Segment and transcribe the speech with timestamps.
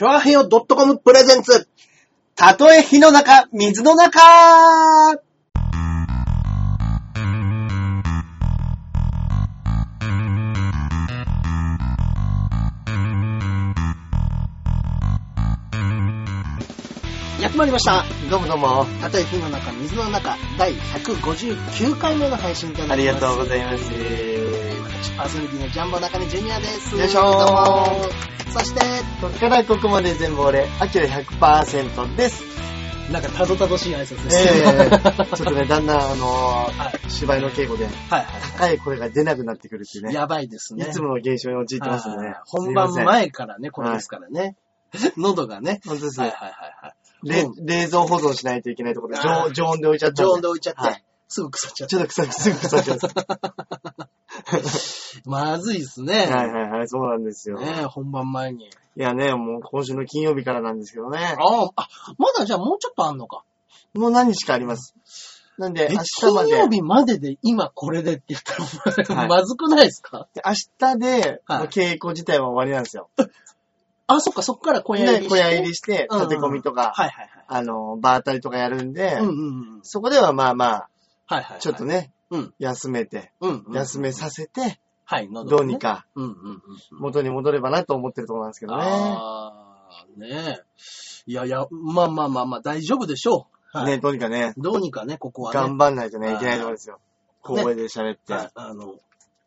[0.00, 1.68] チョアヘヨ .com プレゼンツ。
[2.34, 4.18] たとえ火の中、水の中
[17.38, 18.02] やってまいりました。
[18.30, 18.86] どうもどうも。
[19.02, 23.20] たとえ火の中、水の中、第159回目の配信となありります。
[23.20, 23.84] がとうございます。
[23.84, 26.96] 私、パーソナリティのジャンボ中根ジュニアです。
[26.96, 28.80] よいしょーどうもそして、
[29.20, 32.42] こっからここまで全部俺、アキラ100%です。
[33.12, 34.48] なんかたどたどしい挨拶です。
[34.48, 38.26] ええはちょっとね、だんだん、あのーは芝居の稽古で、いはい。
[38.56, 40.14] 高い声が出なくなってくるっていうね。
[40.14, 40.88] やばいですね。
[40.88, 42.36] いつもの現象に陥ってますよねはい。
[42.46, 42.92] 本番。
[42.92, 44.56] 前からね、これですからね。
[45.16, 45.80] 喉がね。
[45.86, 46.94] 本当ですはいはいはいはい。
[47.64, 52.98] 冷蔵保存しないといけないところで、常常温で置いちゃったん常温で置いちゃって、はいすぐ腐っちゃっちょっと臭く、すぐ腐っちゃう。
[54.50, 54.62] て。
[55.26, 56.26] まずいですね。
[56.26, 57.58] はいはいはい、そうなんですよ。
[57.58, 58.64] ね本番前に。
[58.66, 61.18] いやね、もう今週の金曜日からなんですけどね。
[61.38, 63.44] ああ、あ、まだじゃあもうちょっとあんのか。
[63.94, 64.94] もう何日かあります。
[65.58, 66.48] なんで、え明日まで。
[66.50, 68.54] 金曜日までで今これでって言った
[69.14, 70.28] ら、はいまずくないですか？
[70.34, 73.10] で明日で、稽古自体は終わりなんですよ。
[74.06, 75.28] あ、そっか、そっから小屋入りで、して？
[75.30, 76.94] 小屋入りして、立て込みとか、
[77.46, 79.14] あの、場当たりとかやるんで、はい。
[79.18, 79.32] うんうんう
[79.78, 79.80] ん。
[79.82, 80.88] そこではまあまあ、
[81.26, 81.60] はいはいはい。
[81.60, 82.54] ちょっとね、うん。
[82.58, 83.74] 休めて、うんうん。
[83.74, 86.60] 休めさせて、はい、喉どをねうにかうんうんうんうん。
[87.00, 88.82] 元に戻ればなと思ってるところなんですけどね。
[88.84, 90.64] ああ、ねえ。
[91.26, 93.78] いやいや、まあまあまあまあ、大丈夫でしょう。
[93.78, 95.60] はいね、どうにかね、どうにかね、ここはね。
[95.60, 96.98] 頑張んないとね、はいいけないところですよ。
[97.42, 98.32] 小声で喋って。
[98.32, 98.96] はいあの、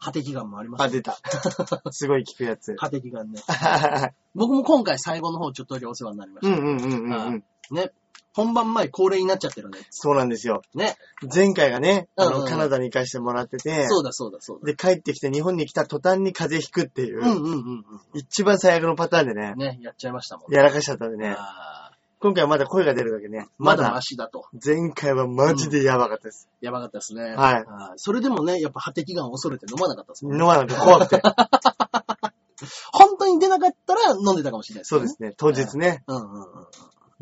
[0.04, 1.18] 破滴眼もありますあ、出た。
[1.92, 2.76] すごい聞くやつ。
[2.78, 3.42] 破滴眼ね。
[4.36, 6.56] 僕も今回最後の方ちょっとだけお世話になりました。
[6.56, 7.44] うんうんうんうんうん。
[7.72, 7.92] ね。
[8.34, 9.80] 本番前恒例になっちゃってるね。
[9.92, 10.64] そうなんですよ。
[10.74, 10.96] ね。
[11.34, 14.66] 前回がね、あの、うんうんカナダに行かしてもらってて、そうだそうだそうだ。
[14.66, 20.58] で、帰ってきて日本に来た途端に風邪ひくっていう、うんうんうん一番最悪のパターンでねうん。、ね、やっちゃいましたもんね。
[20.58, 21.36] やらかしちゃったんでね。
[21.38, 23.48] あー今回はまだ声が出るだけね。
[23.58, 24.46] まだまだマシだと。
[24.66, 26.48] 前回はマジでやばかったです。
[26.62, 27.22] やばかったですね。
[27.22, 27.64] はいあー
[27.98, 30.40] それでもね、やっぱ破滴眼を恐れて飲まなかったですもんね。
[30.42, 31.22] 飲まなくて怖くて。
[32.94, 35.00] 本当に出なかったら飲んでたかもしれないですね。
[35.00, 35.34] そうですね。
[35.36, 36.68] 当日ね、うんうんうん。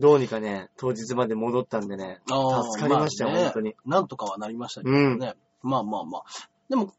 [0.02, 3.76] どうにかね、当日まで戻ったんでね、あー助かりましたよ、あね本当に。
[3.86, 5.36] なんとかはなりましたけどね。
[5.62, 6.24] まあまあまあ。
[6.70, 6.92] でも、ん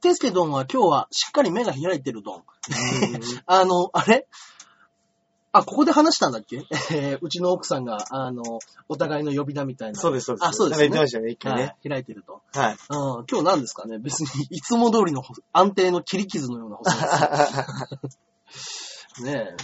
[0.00, 2.42] テスケドンは今日はしっかり目が開いてるドン。
[3.46, 4.26] あの、あれ？
[5.52, 6.62] あ、ここで話したんだっけ？
[6.92, 8.42] え ーうちの奥さんが、あの、
[8.88, 9.98] お互いの呼び名みたいな。
[9.98, 10.46] そうです、そうです。
[10.46, 11.76] あそうですねなんか言ってましたよね、一回はいね。
[11.88, 12.42] 開いてると。
[12.52, 12.72] はい。
[12.74, 12.78] うん、
[13.28, 13.98] 今日何ですかね？
[13.98, 19.24] 別に、いつも通りのほ安定の切り傷のような細です。
[19.24, 19.56] ね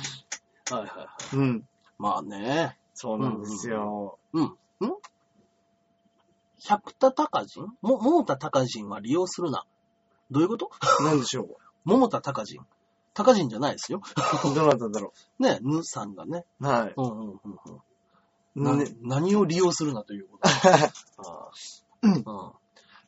[0.71, 0.75] え。
[0.75, 1.37] はいはいはい。
[1.37, 1.69] うん。
[2.03, 2.77] まあね。
[2.95, 4.19] そうなんですよ。
[4.33, 4.45] うん。
[4.45, 4.57] ん
[6.69, 7.67] 百田隆人？
[7.81, 9.65] も、桃田隆人は利用するな。
[10.31, 10.71] どういうこと？
[11.03, 11.47] なんでしょ
[11.85, 12.65] 桃田隆人。
[13.15, 14.01] 隆人じゃないですよ。
[14.51, 14.55] う。
[14.55, 16.45] どうなったんだろね、ぬさんがね。
[16.61, 16.67] う。
[16.67, 16.95] はい。
[16.97, 17.39] うんうんうん
[18.57, 18.65] うん。
[18.65, 20.49] なね何を利用するなということ？
[21.23, 22.53] あーうん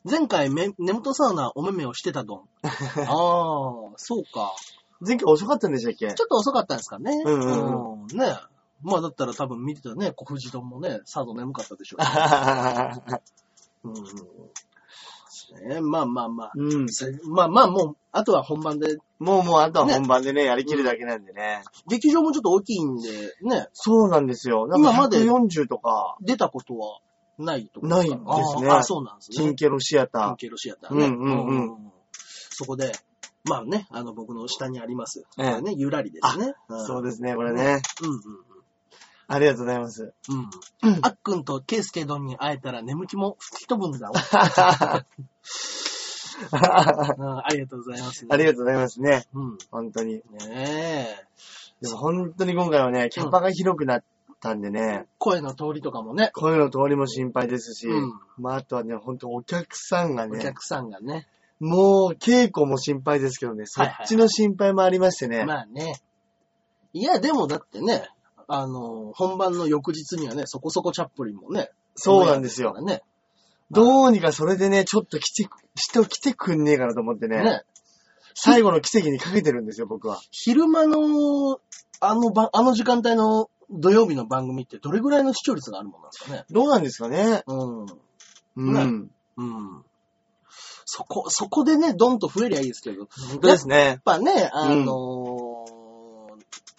[0.09, 2.39] 前回め、根元サウナお目目をしてたどん。
[2.63, 4.53] ああ、そうか。
[5.01, 6.13] 前回遅かったんでしたっけ？
[6.13, 7.11] ちょっと遅かったんですかね。
[7.25, 8.37] うんうんうんね
[8.81, 12.01] まあだったら多分見てたね、小藤丼もね、さぞ眠かったでしょう。
[13.87, 14.03] うんうん
[15.67, 16.51] ね、まあまあまあ。
[16.55, 16.89] うん。
[16.89, 21.61] せまあまあもう、あとは本番で、もうもうあとは本番でね、やりきるだけなんでね。
[21.87, 24.67] 劇場もちょっと大きいんで、ね、そうなんですよ。
[24.75, 26.99] 今まで140とか、出たことは
[27.37, 28.21] ないとないですね
[28.69, 29.37] ああ、そうなんですね。
[29.37, 30.27] キンケロシアター。
[30.29, 31.05] キンケロシアターね。
[31.05, 31.91] うんうんうんん
[32.49, 32.91] そこで、
[33.43, 35.25] まあね、あの僕の下にあります。
[35.37, 36.53] ええね、ゆらりですね。
[36.85, 37.81] そうでですね、これね。
[38.01, 38.54] うんうん
[39.27, 40.13] ありがとうございます。
[40.29, 40.89] うん。
[40.89, 40.99] うん。
[41.01, 44.13] あっくんとケイスケ丼に会えたら眠気も吹き飛ぶんだわ。
[46.51, 48.25] うんありがとうございます。
[48.29, 49.23] ありがとうございますね。
[49.33, 49.57] うん。
[49.71, 50.15] 本当に。
[50.15, 50.21] ね
[50.51, 51.25] え。
[51.81, 54.03] でも本当に今回はね、キャパが広くなっ
[54.39, 61.27] たんでね、声の通りとかもね、声の通りも心配ですし、うんまああとはね、本当お客さんがね、お客さんがね。
[61.59, 65.45] もう稽古も心配ですけどね、そっちの心配もありましてね。
[65.45, 65.93] まあね。
[66.91, 68.09] いや、でもだってね、
[68.47, 71.69] あの、本番の翌日にはね、そこそこチャップリンもね。
[71.95, 73.03] そうなんですよオンエアです
[73.71, 77.43] どうにかそれでね、ちょっと来て、人来てくんねえかなと思ってね、ね。
[77.43, 77.61] ね。
[78.35, 80.19] 最後の奇跡にかけてるんですよ、僕は。
[80.29, 81.59] 昼間の、
[81.99, 86.45] あのば、あの時間帯の土曜日の番組ってどれぐらいの視聴率があるもんなんですかね。
[86.51, 87.85] どうなんですかねうん。
[88.57, 88.73] うん。
[88.73, 89.83] ねうん。
[90.85, 93.07] そこ、そこでね、ドンと増えりゃいいですけど。
[93.29, 93.77] 本当ですね。
[93.77, 95.44] やっぱね、あのー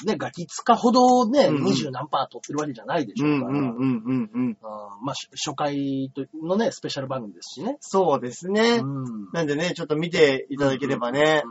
[0.05, 3.53] ね、ガキ使ほどね、うんうん二十何パー取ってるわけじゃないでしうんうょうから。
[3.53, 4.59] んうんうんうん。
[5.03, 7.79] まあ、し初回とのね、スペシャル番組ですしね。
[7.81, 8.81] そうですね。
[8.83, 9.31] うん。
[9.33, 11.43] なんでね、ちょっと見ていただければね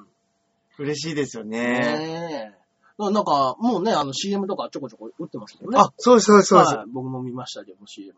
[0.78, 1.60] うん、嬉しいですよね。
[1.60, 2.66] ねえ。
[3.00, 5.80] なんか、もうね、あの CM とかちょこちょこ打ってますけどね。
[5.80, 6.76] あ、そうです、そうです、そうです。
[6.76, 8.14] はい、僕も見ましたけど、CM。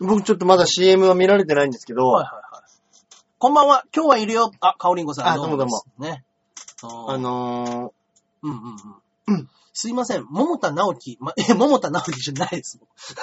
[0.00, 2.42] 僕ちょっとまだ CM は見られてないんですけど、はいはいはい。
[3.38, 4.50] こんばんは、今日はいるよ。
[4.60, 5.28] あ、かおりんごさん。
[5.28, 5.84] あどうもどうも。
[5.98, 6.24] ね。
[6.82, 8.01] ああのうん
[8.42, 9.38] うんうん。
[9.38, 9.48] うん。
[9.74, 10.26] すいません。
[10.28, 11.16] 桃田直樹。
[11.20, 12.78] ま、え、桃田直樹じゃないです。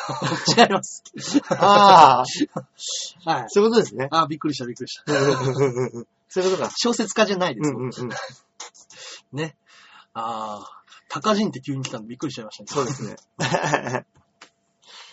[0.58, 1.04] 違います。
[1.16, 3.46] ー、ああ、はい。
[3.50, 4.08] そういうことですね。
[4.12, 5.04] あ、びっくりしたびっくりした。
[6.30, 6.72] そういうことか。
[6.76, 7.70] 小説家じゃないです。
[7.70, 8.10] うんうんうん。
[9.34, 9.56] ね。
[10.14, 12.68] ああ、高人って急に来たんでびっくりしちゃいましたね。
[12.70, 14.06] そうですね。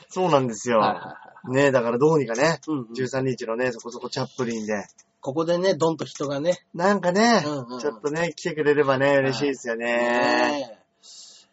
[0.08, 0.78] そうなんですよ。
[0.78, 1.10] はいはいは
[1.48, 1.50] い。
[1.50, 4.86] ねだからどうにかね、うんうん13日のね、そこそこチャップリンで、
[5.26, 6.60] ここでね、ドンと人がね。
[6.72, 10.78] なんかね、うんうんうんちょっとね、来てくれればね、嬉しいですよね。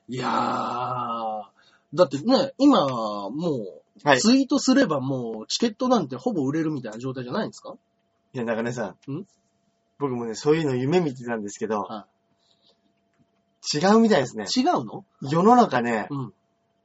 [0.07, 1.43] いやー、
[1.95, 2.85] だってね、今、
[3.31, 4.19] もう、はい。
[4.19, 7.73] ツイートすればもう、チケットなんてほぼ売れるみたいな状態じゃないんですか？
[8.33, 9.11] いや、中根さん。
[9.11, 9.25] ん？
[9.97, 12.05] 僕もね、そういうの夢見てたんですけど、は
[13.73, 14.45] 違うみたいですね。
[14.55, 15.03] 違うの？
[15.23, 16.33] 世の中ね、うん。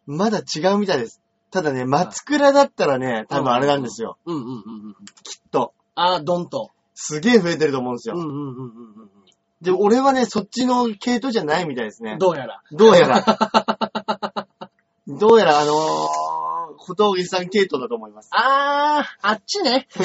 [0.07, 1.21] まだ違うみたいです。
[1.51, 4.17] ただね、松倉だったらね、多分あれなんですよ。
[4.25, 4.55] うんうんうんう
[4.91, 4.95] ん。
[5.23, 5.75] きっと。
[5.95, 6.71] あー、ドンと。
[7.01, 8.17] すげえ増えてると思うんですよ。
[8.17, 8.39] うんうんうんう
[9.05, 9.11] ん
[9.61, 12.19] で、俺はね、そっちの系統じゃないみたいですねうん。。
[12.19, 12.63] どうやら。
[12.71, 13.25] どうやら。
[15.09, 15.77] どうやら、あのー、
[16.77, 18.29] 小峠さん系統だと思います。
[18.33, 19.89] あー、あっちね。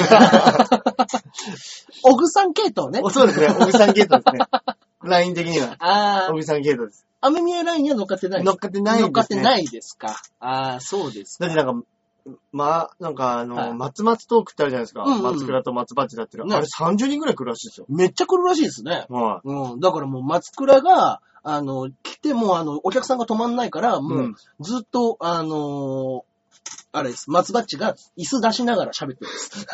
[2.02, 3.00] オグさん系統ね。
[3.02, 4.46] おそうですね、小木さん系統ですね。
[5.04, 5.76] ライン的には。
[5.78, 7.06] あー、小木さん系統です。
[7.20, 8.44] アメミヤラインには乗っかってない。
[8.44, 10.16] 乗っかってないですね乗っかってないですか？
[10.40, 11.46] あー、そうですか。
[11.46, 11.86] だってなんか、
[12.52, 15.02] まあ、なんかあの、はい松松トークってあるじゃないですか。
[15.02, 16.46] うんうん松倉と松バチだってる。
[16.46, 17.86] ねあれ30人くらい来るらしいですよ。
[17.88, 19.06] めっちゃ来るらしいですね。
[19.10, 19.80] はうん。
[19.80, 24.00] だからもう松倉が、あの、来ても、あの、お客さんが止まんないから、い。
[24.00, 26.34] もう、ずっと、あのー
[26.96, 27.28] あれです。
[27.28, 29.66] 松バッチが椅子出しながら喋ってるんです。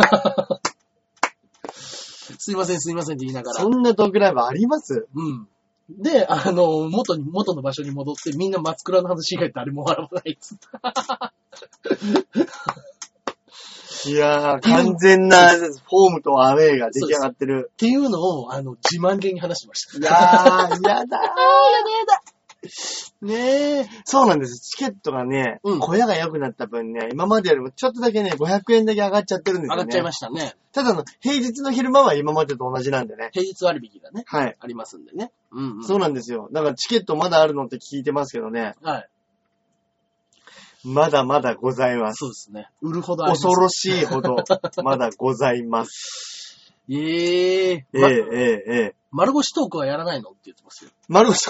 [2.38, 3.68] すいません、すいませんって言いながらそ。
[3.68, 5.06] んなトークライブあります？
[5.14, 5.48] うん。
[5.98, 10.66] で、あの、元に、元の場所に戻って、みんな松倉の話以外誰も笑わないっつって
[14.10, 17.70] いやー、完全なフォームとアウェイが出来上がってる。
[17.72, 19.98] っていうのを、あの、自慢げに話してました。
[19.98, 21.18] いやー、やだ あー、やだ
[21.90, 22.22] やだ。
[23.22, 23.88] ねえ。
[24.04, 24.60] そうなんです。
[24.60, 29.82] チケットがね、うん小屋が良くなった分ね、今までよりもちょっとだけね、500円だけ上がっちゃってるんですよね。
[29.82, 30.54] 上がっちゃいましたね。
[30.72, 33.28] ただの、平日の昼間は今までと同じなんでね。
[33.32, 34.56] 平日割引がね、はい。
[34.58, 35.32] ありますんでね。
[35.52, 35.84] うん、うん。
[35.84, 36.48] そうなんですよ。
[36.52, 39.08] だからチケットまだあるのって聞いてますけどね、はい。
[40.82, 42.18] まだまだございます。
[42.20, 42.68] そうですね。
[42.80, 43.42] 売るほどあります。
[43.42, 44.36] 恐ろしいほど、
[44.82, 46.72] まだございます。
[46.88, 50.30] ええええまええええ丸腰トークはやらないの？
[50.30, 50.90] って言ってますよ。
[51.08, 51.40] 丸ごと、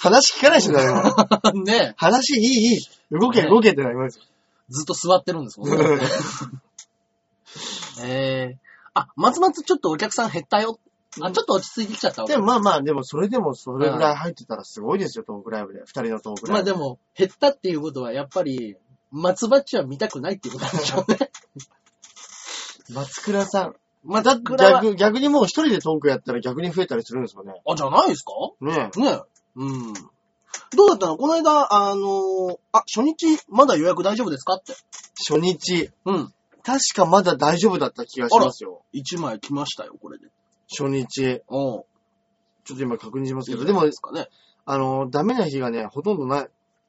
[0.00, 1.02] 話聞かない人だよ。
[1.64, 2.80] ね話いい、いい。
[3.10, 4.24] 動け、動けってなりますよ。
[4.68, 5.76] ずっと座ってるんですもんね。
[8.02, 8.58] ええ
[8.94, 10.78] あ、松松ちょっとお客さん減ったよ。
[11.20, 12.28] あ、ちょっと落ち着いてきちゃったわ。
[12.28, 15.80] でもまあまあ、でもそれでもそれぐらい入ってたらすごいですよ、トークライブで。
[15.80, 16.52] 二人のトークライブ。
[16.52, 18.76] まあでも、減ったっていうことは、やっぱり、
[19.12, 21.30] 松バッチは見たくないっていうことなんでしょうね。
[22.92, 23.74] 松倉さん。
[24.04, 27.54] 松倉は、逆、逆にもう一人でトークやったら逆に増えたりするんですよね。
[27.66, 28.32] あ、じゃないですか？
[28.60, 29.20] ねね
[29.56, 29.94] うん。
[30.74, 31.16] どうだったの？
[31.16, 34.74] この間、あのーあ、初日、まだ予約大丈夫ですかって。
[35.28, 35.90] 初日。
[36.04, 36.32] うん。
[36.62, 38.82] 確かまだ大丈夫だった気がしますよ。
[38.94, 40.26] 1枚来ましたよ、これで。
[40.68, 41.42] 初日。
[41.48, 41.86] おう
[42.64, 44.28] ちょっと今確認しますけど、でもですかね。
[44.64, 46.48] あの、ダメな日がね、ほとんどない。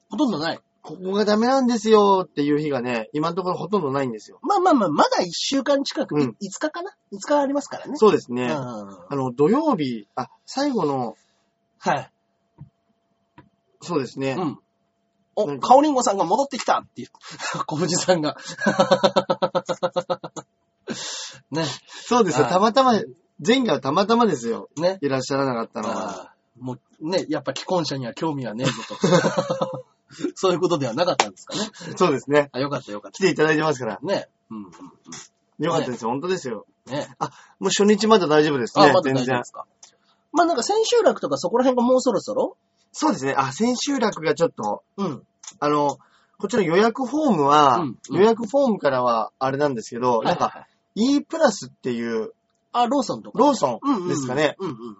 [0.09, 0.59] ほとんどない。
[0.81, 4.39] ここがダメなんですよっていう日がね、今のところほとんどないんですよ。
[4.41, 7.97] まあまあまあ、まだ1週間近く、うん5日かな ?5 日ありますからね。
[7.97, 8.45] そうですね。
[8.45, 8.51] うん。
[8.53, 11.15] あの、土曜日、あ、最後の、
[11.77, 12.11] はい。
[13.87, 14.35] そうですね。
[14.37, 14.59] うん。
[15.35, 17.09] おカオリンゴさんが戻ってきたっていう。
[17.67, 18.37] 小藤さんが。
[21.51, 21.65] ね、
[22.05, 22.45] そうですよ。
[22.45, 22.93] はいたまたま、
[23.45, 24.69] 前回はたまたまですよ。
[24.77, 24.97] ね。
[25.01, 26.33] いらっしゃらなかったのは。
[26.59, 29.85] もう、ね、やっぱ既婚者には興味はねえぞと。
[30.35, 31.69] そういうことではなかったんですかね。
[31.95, 32.49] そうですね。
[32.51, 33.97] あ、よかったよかっ来ていただいてますから。
[33.97, 34.05] た。
[34.05, 34.27] ね。
[34.49, 34.71] うんうん
[35.59, 36.11] よかったですよ。
[36.11, 36.67] 本当ですよ。
[36.85, 36.93] うん。
[36.93, 37.07] ね。
[37.59, 38.93] もう初日まだ大丈夫ですあ、ね。
[38.93, 39.65] まだ大全然丈夫ですか。
[40.31, 42.57] まあなんか千秋楽とかそこら辺がもうそろそろ
[42.91, 43.33] そうですね。
[43.37, 45.23] あ、千秋楽がちょっと、うん。
[45.59, 45.97] あの、
[46.39, 52.33] こっちの予約フォームは、うんうん予約フォームからはあれなんですけど、なんか、E プラスっていう、
[52.71, 53.39] あ、ローソンとか。
[53.39, 54.95] ローソうんうんうんンですかね、うんうんうん。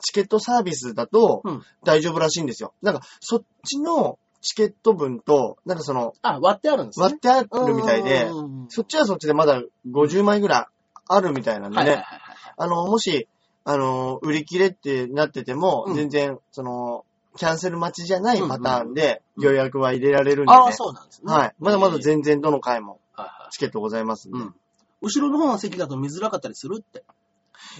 [0.00, 2.74] チケットサービスだとうん大丈夫らしいんですよ。
[2.82, 7.04] なんか、そっちのチケット分と、なんかその、あ、割ってあるんですね。
[7.04, 10.66] 割ってあるみたいでうん、うんうんそっちはそっちでまだ50枚ぐらい
[11.08, 12.54] あるみたいなんではいはいね、はいはい。
[12.56, 13.28] あの、もし、
[13.64, 17.04] あの、売り切れってなってても、うん全然、その、
[17.36, 20.58] キャンセル待ちじゃないパターンでうん予約は入れられるんでね。
[20.58, 21.32] ああ、そうなんですね。
[21.32, 21.54] はい。
[21.58, 22.02] まだまだ然。
[22.02, 24.38] 全然どの回もはいはチケットございますんで。
[24.38, 24.40] い。
[24.42, 24.54] うん。
[25.00, 27.04] 後ろの方の席だと見づらかったりするって。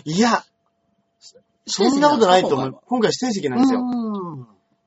[0.04, 0.44] いや、
[1.66, 2.78] そんなことないと思指う。
[2.86, 3.80] 今回指定席なんですよ。
[3.80, 4.38] うん。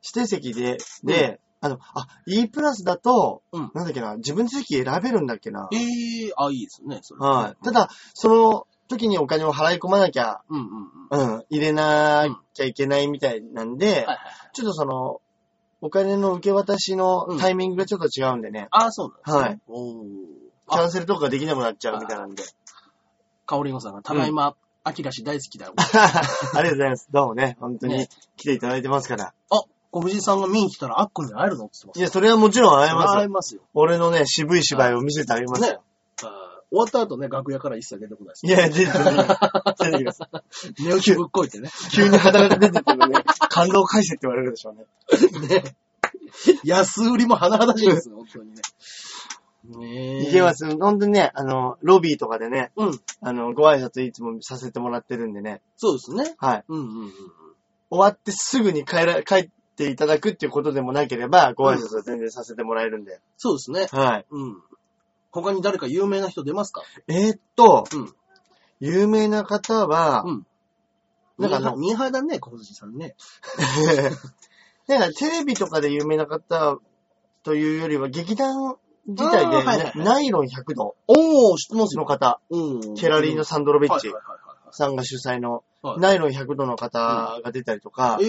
[0.04, 5.70] 指定席で、で、あの、あ、E プラスだと、うんなんだっけな、自分で席選べるんだっけな。
[5.72, 7.22] ええあ、いいですね、それ。
[7.22, 7.66] はい。
[7.66, 11.36] た、だ、その時にお金を払い込まなきゃ、うんうんうん。
[11.36, 14.20] うん、入れなきゃいけないみたいなんで、はいはい。
[14.54, 15.22] ちょっとその、
[15.82, 19.38] お金の受け渡しのタイミングがちょっと違うんでね、あ、そうなんですね。
[19.38, 19.62] はい。
[19.68, 20.06] おー
[20.68, 22.44] キャンセルとかができなくなっちゃうみたいなんで。
[23.46, 25.74] かおりんごさんが、ただいま、あきらし大好きだよ。
[25.78, 27.08] ありがとうございます。
[27.12, 29.34] どうもね、本当にね来ていただいてますから。
[29.50, 29.62] あ、
[29.92, 33.14] 小藤さんが見に来たら、あっくんに会えるのって言っていや、それはもちろん会えます。
[33.16, 33.62] 会えますよ。
[33.74, 35.78] 俺のね、渋い芝居を見せてあげますね
[36.76, 38.46] 終わった後ね、楽屋から一切出てこないです。
[38.46, 38.86] いや、出て。
[38.86, 40.14] 出てくる。
[40.80, 41.70] 寝起きぶっこいてね。
[41.94, 45.48] 急に肌が出てくるね、感動返せって言われるでしょうね。
[45.48, 45.76] ね。
[46.66, 48.62] 安売りも甚だしいですよ、本当にね。
[49.64, 50.30] ねえ。
[50.30, 50.66] いけます。
[50.78, 53.00] 本当にね、あの、ロビーとかでね、うん。
[53.22, 55.62] あの、ご挨拶いつもさせてもらってるんでね。
[55.78, 56.36] そうですね。
[56.38, 56.64] はい。
[56.68, 57.12] うんうんうん。
[57.90, 63.22] 終わってすぐに帰ら、帰っていただくっていうことでもなければ、ご挨拶は全然させてもらえるんで。
[63.38, 63.88] そうですね。
[63.92, 64.26] はい。
[64.30, 64.62] うん。
[65.42, 66.82] 他に誰か有名な人出ますか？
[67.08, 68.14] えーっと、うん。
[68.80, 70.48] 有名な方は、うん。
[71.38, 73.16] なんかあのミーハーだね、小藤さんね。
[74.88, 76.78] なんかテレビとかで有名な方
[77.44, 78.78] というよりは、劇団
[79.08, 82.02] 自体で、あーはいはいはいナイロン100度おー、知ってますよ。
[82.02, 82.96] の方、うん。
[82.96, 84.40] ケラリーノ・サンドロベッチはいはいはい
[84.72, 88.26] さんが主催の、はいナイロン100度の方が出たりとか、はい。
[88.26, 88.28] え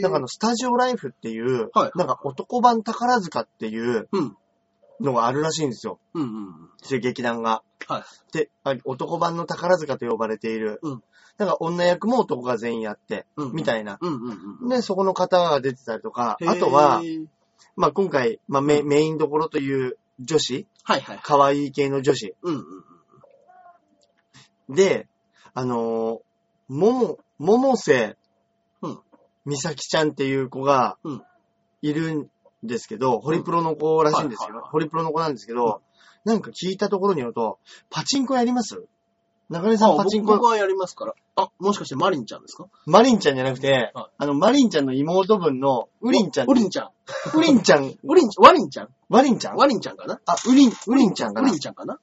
[0.00, 0.02] ー。
[0.02, 4.36] なんかあの、スタジオライフっていう、はいなんか男版宝塚っていううん。
[5.00, 5.98] のがあるらしいんですよ。
[6.14, 6.70] うんうんうん。
[6.82, 7.62] そういう劇団が。
[7.86, 8.02] はい。
[8.32, 10.80] で、あ男版の宝塚と呼ばれている。
[10.82, 11.02] うん
[11.38, 13.98] なんか女役も男が全員やって、うんみたいな。
[14.00, 14.68] うんうんうん。
[14.70, 17.02] で、そこの方が出てたりとか、あとは、、
[17.76, 21.20] まあ今回、まあメメインどころという女子、はいはい。
[21.22, 22.64] 可愛い系の女子うんうん
[24.68, 24.74] うん。
[24.74, 25.08] で、
[25.52, 28.16] あのー、もも、百瀬
[28.80, 28.98] うん
[29.46, 31.22] 美咲ちゃんっていう子がうん、
[31.82, 32.28] いるん
[32.66, 34.48] ですけど、ホリプロの子らしいんです。
[34.48, 34.62] よ。
[34.70, 35.82] ホリプロの子なんですけど、
[36.24, 37.58] なんか聞いたところによると、
[37.90, 38.84] パチンコやります？
[39.48, 41.14] 中根さんあパチンコ、僕僕はやりますから。
[41.36, 42.66] あ、もしかしてマリンちゃんですか？
[42.86, 46.46] マリンちゃんじゃなくてはい、あの、マリンちゃんの妹分のウリンちゃん。
[46.48, 46.90] ウリンちゃん。
[47.34, 48.88] ウリンちゃん、 ウリン、ワリンちゃん？
[49.08, 50.18] ワリンちゃんワリンちゃんかな？
[50.26, 51.48] あ、ウリン、ウリンちゃんかな？
[51.48, 51.98] ウリンちゃんかな？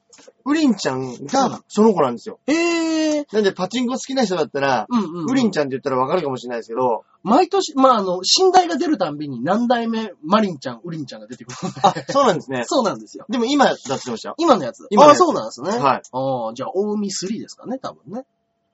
[0.45, 2.39] ウリンちゃんがその子なんですよ。
[2.47, 3.25] へえ。
[3.31, 5.31] なんでパチンコ好きな人だったら、うんうん。
[5.31, 11.57] ウリンちゃんって言ったらわかるかもしれないですけど、毎年、まあ、あの、寝台が出るたんびに何代目マリンちゃん、ウリンちゃんが出てくる。
[11.81, 12.63] あ、そうなんですね。
[12.67, 13.25] そうなんですよ。
[13.29, 14.35] でも今だってましたよ。
[14.37, 14.81] 今のやつ。
[14.81, 15.69] ああ、今のやつそうなんですね。
[15.71, 16.01] はい。
[16.11, 18.25] ああ、じゃあ、大海3ですかね、多分ね。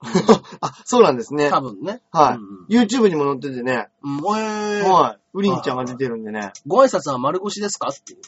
[0.60, 1.50] あ、そうなんですね。
[1.50, 2.00] 多分ね。
[2.10, 2.82] はいうん。
[2.82, 3.88] YouTube にも載っててね。
[4.02, 4.16] うん。
[4.16, 5.18] うん、えー、はい。
[5.34, 6.52] ウリンちゃんが出てるんでね。
[6.66, 7.88] ご挨拶は丸腰ですか？
[7.88, 8.20] っていう。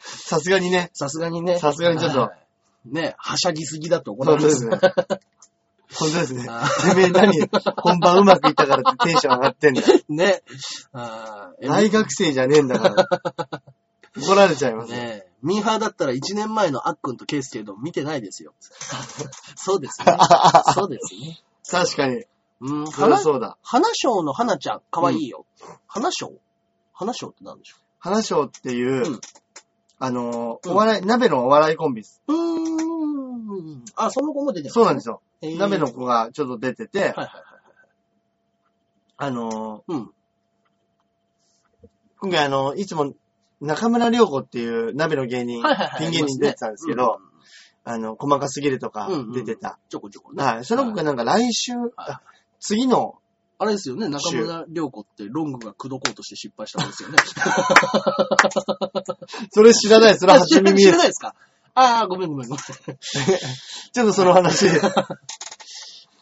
[0.00, 0.90] さすがにね。
[0.92, 1.58] さすがにね。
[1.58, 2.44] さすがにちょっとはい。
[2.92, 5.20] ね、はしゃぎすぎだって怒られます本当ですね。
[5.96, 6.68] 本当ですねあ。
[6.90, 9.86] てめえ何、本番うまくいったからってテンション上がってんだよ。
[10.08, 10.42] ね。
[10.92, 13.08] あー大学生じゃねえんだから。
[14.20, 14.98] 怒られちゃいますよ。
[14.98, 18.54] ねミーハーだったら1年前のあっくんとケースケど見てないですよ。
[19.56, 20.16] そうですね。
[20.74, 21.38] そうですね。
[21.70, 22.24] 確かに。
[22.60, 23.58] うん、そりそうだ。
[23.62, 25.44] 花賞の花ちゃん、かわいいよ。
[25.86, 26.32] 花賞
[26.94, 29.20] 花賞って何でしょ花賞っていう、うん
[29.98, 32.20] あのお笑い、鍋のお笑いコンビです。
[32.26, 32.38] ううー
[33.76, 33.84] ん。
[33.94, 35.22] あ、その子も出てるそうなんですよ。
[35.40, 37.44] 鍋の子がちょっと出てて、はいはいはいはい。
[39.16, 40.02] あのうん。
[40.02, 40.08] ー、
[42.20, 43.14] 今回あの、いつも
[43.60, 46.00] 中村良子っていう鍋の芸人、はいはいはい。
[46.00, 47.18] ピン芸人出てたんですけど、
[47.84, 49.78] あの、細かすぎるとかうんうん出てた。
[49.88, 50.42] ちょこちょこね。
[50.42, 50.64] はい。
[50.64, 52.20] その子がなんか来週、あ
[52.60, 53.16] 次の、
[53.58, 57.16] あれですよね、中村良子ってロングが口説こうとして失敗したんですよね。
[59.50, 60.90] それ知らない、それ初耳知です。
[60.92, 61.34] らないですか？
[61.76, 62.62] ああ、ごめんごめんごめん。
[62.64, 64.66] ちょっとその話、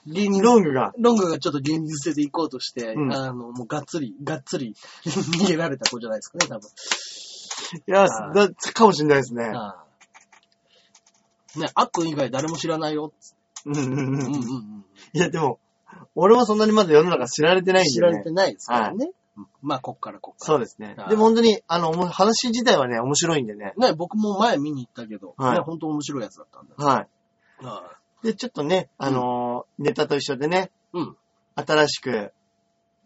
[0.06, 4.75] 芸人ロングが、ロングがちょっと現実的で行こうとして、うんあの、もうがっつり、がっつり
[5.06, 6.68] 逃げられた子じゃないですかね、多分。
[7.87, 9.44] いや、はいだかもしれないですね。
[9.54, 9.82] ああ
[11.59, 13.12] ね、あっくん以外誰も知らないよ。
[13.66, 14.85] うんうんうんうんうんうん。
[15.12, 15.61] いや、でも、
[16.14, 18.30] 俺はそんなにまだ世の中知られてないんでね知られて。
[18.30, 19.06] ないですからね。
[19.06, 19.12] うん
[19.62, 20.56] まあ、こっからこっから。
[20.56, 21.06] そうですねは。
[21.06, 23.73] いでも本当に、あの、話自体はね、面白いんでね。
[23.78, 26.75] ね、僕も前見に行ったけど、はいね、本当面白いやつだったんだ。
[26.76, 26.94] は。
[26.97, 31.16] はいで、ちょっとね、あのーネタと一緒でね、うん。
[31.54, 32.30] 新しく、い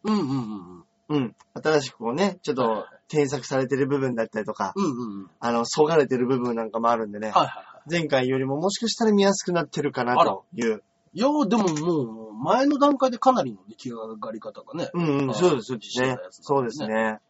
[0.05, 1.19] うんうんうんうん。
[1.19, 5.31] うん、新しくこうね、ちょっはいはいと添削されてる部分だったりとか、うんうんうん。
[5.39, 10.83] あの、そがれてる部分なんかもあるんでね、はいはいは前回よりももしかしたら見やすくなってるかなという。
[11.15, 11.19] い。
[11.19, 14.91] いや、でももう、前の段階でかなりの出来上がり方がね。
[14.93, 16.19] うんうん、そうです、そうですね。
[16.31, 16.95] そうですね。
[16.95, 17.21] はい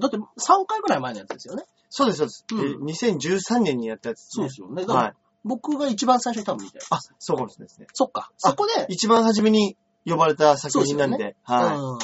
[0.00, 0.22] だって3
[0.66, 1.64] 回ぐらい前のやつですよね。
[1.90, 2.46] そうです、そうです。
[2.50, 4.40] うんえ2013年にやったやつですね。
[4.40, 4.86] そうですよね。
[4.86, 5.14] だからはい。
[5.46, 6.92] 僕が一番最初に多分見たやつ。
[6.92, 7.86] あ、そうかもしれないですね。
[7.92, 8.30] そっか。
[8.36, 11.16] そこで、一番初めに呼ばれた作品なんで。
[11.16, 11.76] そうですはい。
[11.76, 11.98] うん。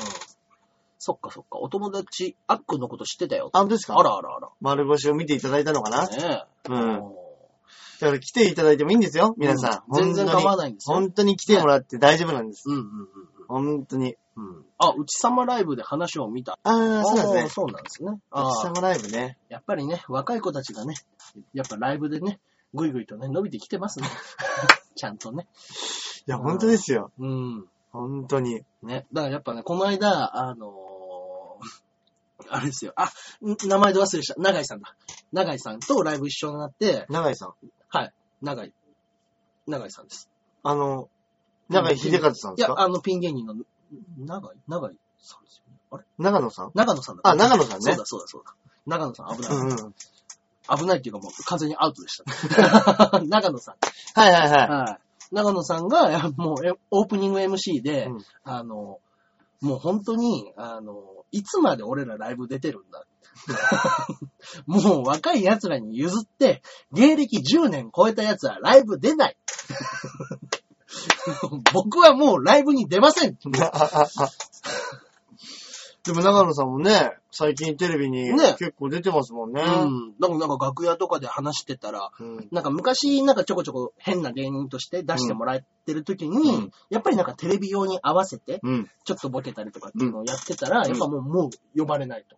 [0.99, 1.59] そっかそっか。
[1.59, 3.51] お友達、あっくんのこと知ってたよ。
[3.53, 3.99] あ、本当ですか？
[3.99, 6.09] あらあらあ丸星を見ていただいたのかな、ら。
[6.09, 6.73] ねえ。
[6.73, 7.23] うんお
[8.01, 9.93] だから来ていただいてもいいんですよ、皆さん。
[9.93, 12.65] うん全然構わないんですよ本当に来てもらって大丈夫なんです。
[12.69, 12.85] うんうん
[13.49, 14.17] 本当に。
[14.37, 14.65] うんうん。
[14.79, 16.59] あ、うちさまライブで話を見た。
[16.63, 17.49] ああ、そうなんですね。
[17.51, 18.19] そうなんですね。
[18.31, 19.37] ああライブね。
[19.51, 20.95] やっぱりね、若い子たちがね、
[21.53, 22.41] やっぱライブでね、
[22.75, 24.09] ぐいぐいとね、伸びてきてますね。
[24.97, 25.47] ちゃんとね。
[26.27, 27.11] いや、本当ですよ。
[27.19, 27.69] うん。
[27.91, 28.63] 本当に。
[28.83, 29.07] ね。
[29.13, 30.83] だからやっぱね、この間、あのー
[32.51, 32.93] あれですよ。
[32.97, 33.07] あ、
[33.41, 34.35] ん名前で忘れした。
[34.41, 34.95] 長井さんだ。
[35.33, 37.55] 長井さんとライブ一緒になって、長井さん。
[37.89, 38.13] はい。
[38.43, 38.75] 長井。
[39.67, 40.29] 長井さんです。
[40.63, 41.09] あの、
[41.69, 42.81] 長井秀和さんいや、ですか？
[42.83, 43.55] あの、ピン芸人の、
[44.19, 44.57] 長井？
[44.67, 45.79] 長井さんですよね。
[45.93, 46.05] あれ？
[46.19, 46.73] 長野さん？
[46.75, 47.23] 長野さんだ。
[47.25, 48.55] あ長野さんねそうだ、そうだ、そうだ。
[48.87, 49.53] 長野さん危ない。
[49.53, 49.95] うんうん。
[50.69, 53.21] 危ないっていうかもう完全にアウトでした。
[53.27, 53.77] 長野さん。
[54.15, 54.69] はいはいはい。
[54.69, 55.35] はい。
[55.35, 59.01] 長野さんが、いやもう、えオープニング MC で、うんあの、
[59.61, 60.95] もう本当に、あの、
[61.31, 63.05] いつまで俺らライブ出てるんだ。
[64.67, 69.37] もう若い奴らに譲って、芸歴10年超えた奴はライブ出ない。
[71.73, 73.39] 僕はもうライブに出ません。
[76.05, 79.63] でも長野さんもね、最近テレビにね結構出てますもんね。
[79.63, 80.15] うん。
[80.19, 88.91] なんかなんか楽屋とかで話してたら、うんなんか昔なんかちょこちょこ変な芸人として出してもらってる時に、うんやっぱりなんかテレビ用に合わせて、うん。
[89.05, 92.37] ちょっとボケたりとかっていうのをやってたら、んやっぱもう、もう呼ばれないと。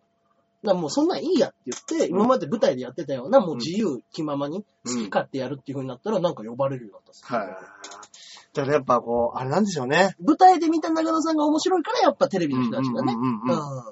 [0.63, 7.39] だからもうそんなんいいやって言って、今まで舞台でやってたような、もう自由気ままに好き勝手やるっていう風になったら、なんか呼ばれるようになったんですよ。
[7.39, 8.14] はい。
[8.55, 10.15] だからやっぱこう、あれなんでしょうね。
[10.25, 13.83] 舞台で見た長野さんが面白いから、やっぱテレビの人たちがね、うんうんうんうんうん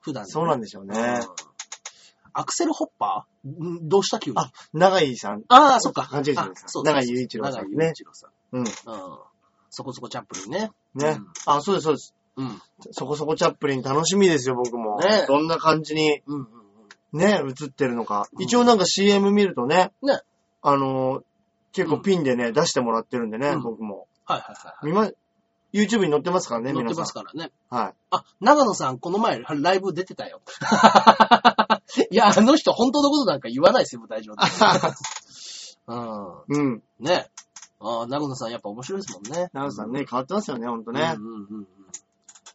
[0.00, 0.98] 普段、そうなんでしょうね。
[0.98, 1.50] うん
[2.32, 3.48] アクセルホッパー？
[3.48, 4.36] んどうした急に？
[4.38, 5.42] あ、長井さん。
[5.48, 6.06] ああ、そっか。
[6.06, 8.56] 勘違いしてそう長井雄一郎さん長井ね雄一郎さん。
[8.56, 8.60] うん。
[8.60, 8.66] うん。
[9.68, 10.70] そこそこチャップリンね。
[10.94, 11.18] ね。
[11.46, 12.14] あ、そうです、そうです。
[12.36, 12.62] うん。
[12.92, 15.00] そこそこチャップリン楽しみですよ、僕も。
[15.00, 16.40] ねどんな感じにうん。
[17.12, 17.18] うん。
[17.18, 18.28] ね、映ってるのか。
[18.32, 20.20] うん一応なんか CM 見るとね、ね
[20.62, 21.22] あのー
[21.72, 24.06] 結構ピンでね、出してもらってるんでね、うん僕も。
[24.30, 25.10] はいはいはい見ま、
[25.72, 26.74] YouTube に載ってますからね、はい。
[26.74, 27.02] 乗って皆さん。
[27.02, 27.52] ますからね。
[27.68, 27.94] はい。
[28.10, 30.40] あ、長野さん、この前、ライブ出てたよ。
[32.10, 34.42] いや、あの人、本当のことなんか言わないですよ、舞台上で。
[35.86, 35.94] う
[36.48, 36.68] うん。
[36.74, 36.82] ん。
[37.00, 37.30] ね。
[37.80, 39.48] あ長野さん、やっぱ面白いですもんね。
[39.52, 41.14] 長野さんね、変わってますよね、ほんとね。
[41.16, 41.68] うんうんうん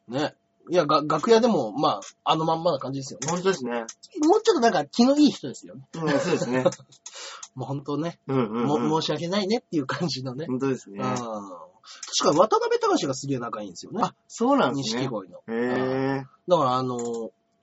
[0.07, 0.21] うん。
[0.21, 0.35] ね。
[0.69, 3.27] いや、が、楽屋でも、まあ、あのまんまな感じですよね。
[3.29, 3.71] ほんとですね。
[3.71, 5.83] もうちょっとなんか気のいい人ですよね。
[5.93, 6.63] うん、そうですね。
[7.55, 8.87] もう本当ね、うんうん、うん。
[8.89, 10.45] も申し訳ないねっていう感じのね。
[10.47, 11.05] ほんとですねうん。。
[11.05, 14.01] 確かに渡辺隆がすげえ仲いいんですよね。
[14.03, 15.03] あ、そうなんですね。
[15.03, 15.39] 錦鯉の。
[15.47, 16.25] へえ。
[16.47, 16.97] だからあの、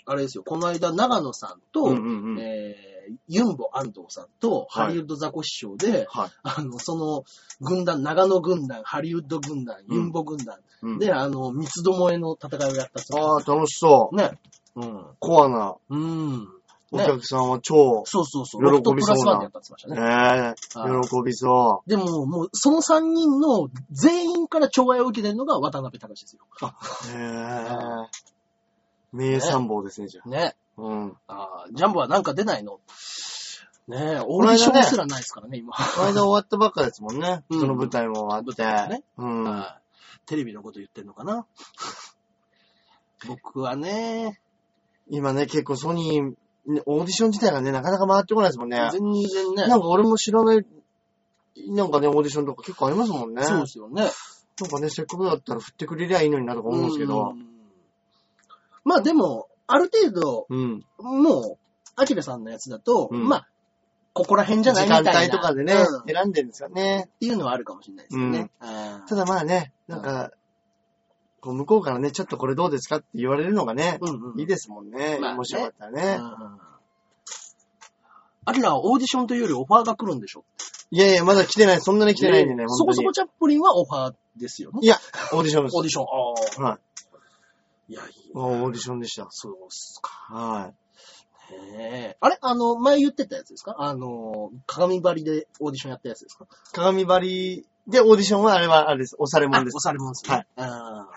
[0.04, 2.40] あれですよ、この間長野さんと、うんうんうん。
[2.40, 2.91] えー、
[3.28, 6.30] ユンボ安藤さんと、はいハリウッドザコシショウで、はい。
[6.42, 7.24] あの、その、
[7.60, 14.16] 軍団、長野軍団、ハリウッド軍団、うんユンボ軍団、うん、で、あの、三つどもえの戦いをやったそうああ、楽しそう。
[14.16, 14.38] ね。
[14.74, 15.04] うん。
[15.18, 16.48] コアなうん。
[16.90, 17.06] おね。
[17.06, 18.82] 客さんは超、そうそうそう。
[18.82, 19.48] 喜びそうなね。
[19.48, 26.42] ねえ、喜びそでも、もう、その三人の全員から寵愛を受けてるのが渡辺隆ですよ。
[26.62, 27.18] う。
[27.18, 28.22] へえ。
[29.12, 30.54] 名参謀ですね、じゃね。
[30.78, 30.82] あ。
[30.82, 31.16] うん。
[31.28, 32.80] あージャンボはなんか出ないの？
[33.88, 35.72] ねえ、オーディションすらないですからね、今。
[35.74, 37.42] この間終わったばっかですもんね。
[37.50, 38.62] うんその舞台も終わ舞って。
[38.62, 39.02] 台がね。
[39.18, 39.44] うん。
[39.44, 39.82] はい
[40.24, 41.46] テレビのこと言ってんのかな？
[43.26, 44.40] 僕はね、
[45.08, 46.30] 今ね、結構ソニー、
[46.72, 48.88] ねオーディション自体がね、なかなか回ってこないですもんね。
[48.92, 49.66] 全然ね。
[49.66, 50.64] なんか俺も知らない、
[51.68, 53.42] なんかね、オーディションとか結構ありますもんね。
[53.42, 54.10] そうですよね。
[54.60, 57.34] なんかね、せっかくだったら振ってくれりゃいいのになとか思うんですけどう。
[57.34, 57.48] ん
[58.84, 60.84] まあでも、ある程度、うん。
[60.98, 61.58] もう、
[61.96, 63.48] アキラさんのやつだと、うんまあ、
[64.12, 65.12] ここら辺じゃない時みたいな。
[65.12, 67.08] 間帯とかでね、うんっ選んでるんですよね。
[67.18, 68.50] ていうのはあるかもしれないですよね。
[68.60, 70.30] うんただまあね、なんか、
[71.40, 74.40] こう向こうからね、ちょっとこれどうですかって言われるのがね、うんうん。
[74.40, 75.18] いいですもんね。
[75.20, 76.18] まあねもしよかったらね。
[76.20, 76.58] うん
[78.44, 80.44] アキラはオーディションというよりオファーが来るんでしょ？
[80.90, 83.12] いやいや、まだ来てない、そんなに来てないんでね、そこそこ。
[83.12, 84.80] チャップリンはオファーですよね。
[84.82, 84.98] いや、
[85.32, 85.82] オーディションですオー。
[85.82, 86.04] ディション。
[86.04, 86.06] あ
[86.66, 86.70] あ。
[86.72, 86.78] は
[87.88, 87.92] い。
[87.92, 89.26] いや、いいオーディションでした。
[89.30, 90.10] そうっすか。
[90.34, 90.72] は
[91.50, 91.54] い。
[91.54, 92.16] へえ。
[92.20, 92.38] あれ？
[92.40, 93.74] あの、前言ってたやつですか？
[93.78, 96.46] あの、鏡張りでオーディションやったやつですか？
[96.72, 99.16] 鏡張りでオーディションはあれはあれです。
[99.18, 99.80] 押されもんです押。
[99.90, 100.46] されもんですね。
[100.56, 101.08] は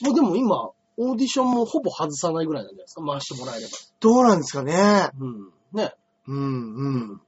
[0.00, 3.02] い もうでも今、オーディションもほぼ外さないぐらいなんじゃないですか？
[3.06, 3.72] 回してもらえれば。
[4.00, 5.10] どうなんですかね？
[5.18, 5.52] うん。
[5.72, 5.94] ね。
[6.26, 7.20] うん、うん。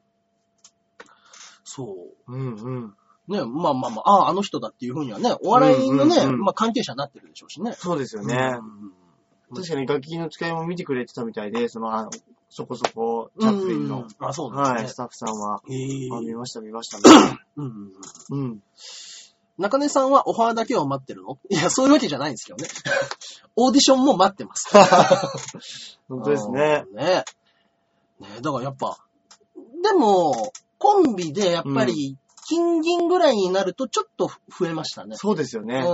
[1.64, 1.84] そ
[2.26, 2.32] う。
[2.32, 2.96] うん、うん。
[3.28, 7.72] ね、まあまあまあ、ああ、あの人だっていうふうにはね、お笑いのね、うんうんうんまあ関係者になってるでしょうしね。
[7.72, 8.34] そうですよね。
[8.34, 8.92] うん
[9.54, 12.10] 確かに楽器の使いも見てくれてたみたいで、その、あの
[12.50, 15.74] そこそこ、チャップリンの、あ、そうなんはい、ですスタッフさんは、ね。
[15.74, 17.38] へえあ見ました、見ました、ね。
[17.56, 17.92] うんうん
[18.30, 18.62] うんうん。
[19.58, 21.38] 中根さんはオファーだけを待ってるの？
[21.50, 22.68] いや、そういうわけじゃないんですけどね。
[23.56, 24.68] オーディションも待ってます。
[26.08, 26.84] 本当ですね。
[26.90, 26.96] うん。
[26.96, 27.24] ね。
[28.20, 28.98] ねだからやっぱ、
[29.82, 32.16] でも、コンビでやっぱり、
[32.48, 35.16] 金銀ぐらいになるとちょっと増えましたね。
[35.16, 35.84] そうですよね。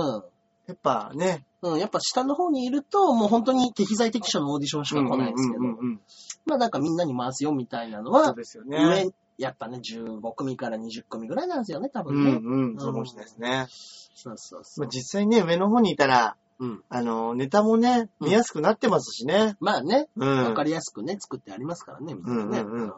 [0.67, 1.45] やっぱね。
[1.61, 1.73] うん。
[1.73, 1.79] うん。
[1.79, 6.01] やっぱ下の方にいると、もう本当に適材適所のオーディションしか来ないんですけど、うんうんうんうん
[6.47, 8.77] まあなんかみんなに回すよみたいなのそうは、ですよね。
[8.77, 12.31] 上、やっぱね、15組から20組ぐらいなんですよね、多う分ね。
[12.33, 12.79] んうん。
[12.79, 13.65] そうかもしれないですね。
[14.13, 14.85] そうそうそう。
[14.85, 16.83] まあ実際ね、上の方にいたら、うん。
[16.87, 19.55] あの、ネタもね、うん見やすくなってますしね。
[19.59, 20.43] まあね、うん。
[20.45, 22.59] わかりやすくね、作ってありますからね、みんなね。
[22.59, 22.93] うんうんうんうん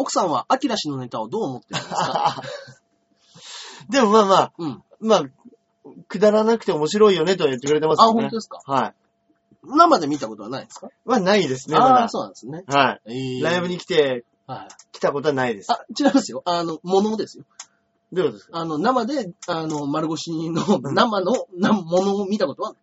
[0.00, 2.42] 奥さんは、アキラ氏のネタをどう思ってるんですか？
[3.90, 4.82] でもまあまあ、うん。
[5.00, 5.24] まあ、
[6.08, 8.12] くだらなくて面白いよねとは言ってくれてますね。
[8.12, 8.58] 本当ですか？
[8.66, 8.94] はい。
[9.64, 10.88] 生で見たことはないですか？
[11.04, 12.08] はないですね、まああ、だ。
[12.08, 12.64] そうなんですね。
[12.66, 13.12] はい。
[13.38, 14.68] えーライブに来て、はい。
[14.92, 15.72] 来たことはないです。
[15.72, 16.42] あ、違いますよ。
[16.44, 17.44] あの、ものですよ。
[18.12, 18.58] どういうことですか？
[18.58, 22.74] あの、生で、あの、丸腰の、生の、な、ものを見たことは、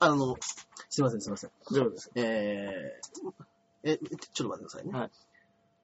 [0.00, 0.36] あの、
[0.90, 1.50] すいません、すいません。
[1.70, 2.12] どういうことですか？
[2.16, 4.98] えー、え、ちょっと待ってくださいね。
[4.98, 5.10] はい。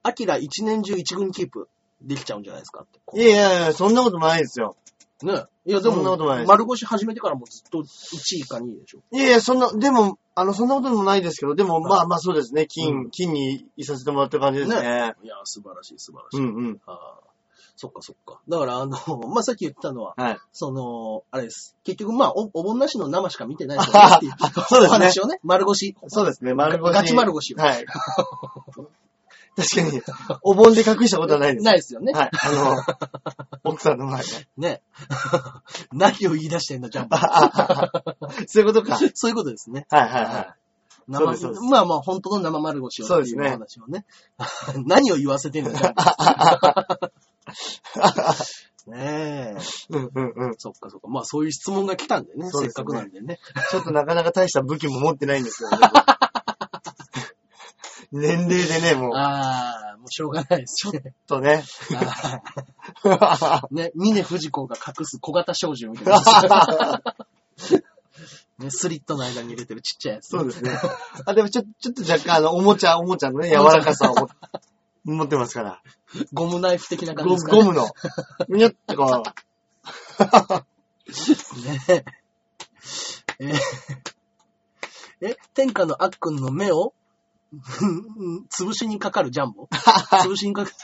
[0.03, 1.67] アキラ一年中一軍キープ
[2.01, 3.19] できちゃうんじゃないですかって。
[3.19, 4.75] いやいやいや、そんなことないですよ。
[5.23, 5.45] ね。
[5.65, 8.99] いや、でそんなことないでも、す丸腰始めてからもずっと1位か2位でしょ。
[9.11, 12.65] いやいや、そんな、でも、あの、そんなこともないですけど、でも、はいまあまあそうですね。
[12.65, 15.13] 金、う金にいさせてもらってる感じですね。
[15.23, 16.39] いや、素晴らしい、素晴らしい。
[16.39, 16.81] うんうん。
[16.87, 17.31] ああ
[17.81, 18.39] そっかそっか。
[18.47, 18.95] だから、あの、
[19.33, 20.37] まあ、さっき言ったのは、はい。
[20.51, 21.75] その、あれです。
[21.83, 24.33] 結局、まあ、お、お盆なしの生しか見てないですよねっていう
[24.69, 25.95] そうですねお話をね、丸腰。
[26.07, 26.93] そうですね、丸腰。
[26.93, 27.85] ガチ丸腰はい。
[29.55, 30.01] 確かに、
[30.43, 31.65] お盆で隠したことはないです。
[31.65, 32.13] ないですよね。
[32.13, 32.29] はい。
[32.31, 32.77] あの、
[33.63, 34.29] 奥さんの前で。
[34.57, 34.81] ね。
[35.91, 37.17] 何を言い出してんだ、ジャンプ。
[38.47, 38.97] そういうことか。
[39.13, 39.85] そういうことですね。
[39.89, 40.55] はいはいは
[41.07, 44.05] 生そうですまあまあ、本当の生丸腰をっていう話をね。
[44.85, 47.11] 何を言わせてんだ、ジャンプ。
[48.87, 49.57] ねえ。
[49.93, 49.97] い。
[49.97, 50.55] うんうんうん。
[50.57, 51.07] そっかそっか。
[51.07, 52.45] まあ、そういう質問が来たんでね。
[52.45, 53.39] ですねせっかくなんでね。
[53.69, 55.77] ちょっとなかなか大した武器も持ってないんですよね。
[58.11, 60.99] 年齢でね、もう、ああ、もうしょうがないですね。
[60.99, 61.63] っとね。
[63.71, 66.13] ね、峰不二子が隠す小型小銃みたい
[66.49, 67.01] な。
[68.59, 70.29] ね、スリットの間に入れてるちっちゃいやつ。
[70.29, 70.77] そうですね。
[71.25, 75.81] あ、でもちょ、ちょっと若干、あの、おもちゃ、おもちゃのね、柔らかさを持持ってますから。
[76.33, 77.63] ゴムナイフ的な感じゴですか、ね。
[77.63, 77.89] ゴムの。
[78.47, 79.23] むにゃってこ
[81.63, 82.05] ねえ。
[85.21, 87.00] ええ、天下のあっくんの目を、うん
[88.49, 89.67] 潰しにかかるジャンボ？
[90.23, 90.75] 潰しにかかる。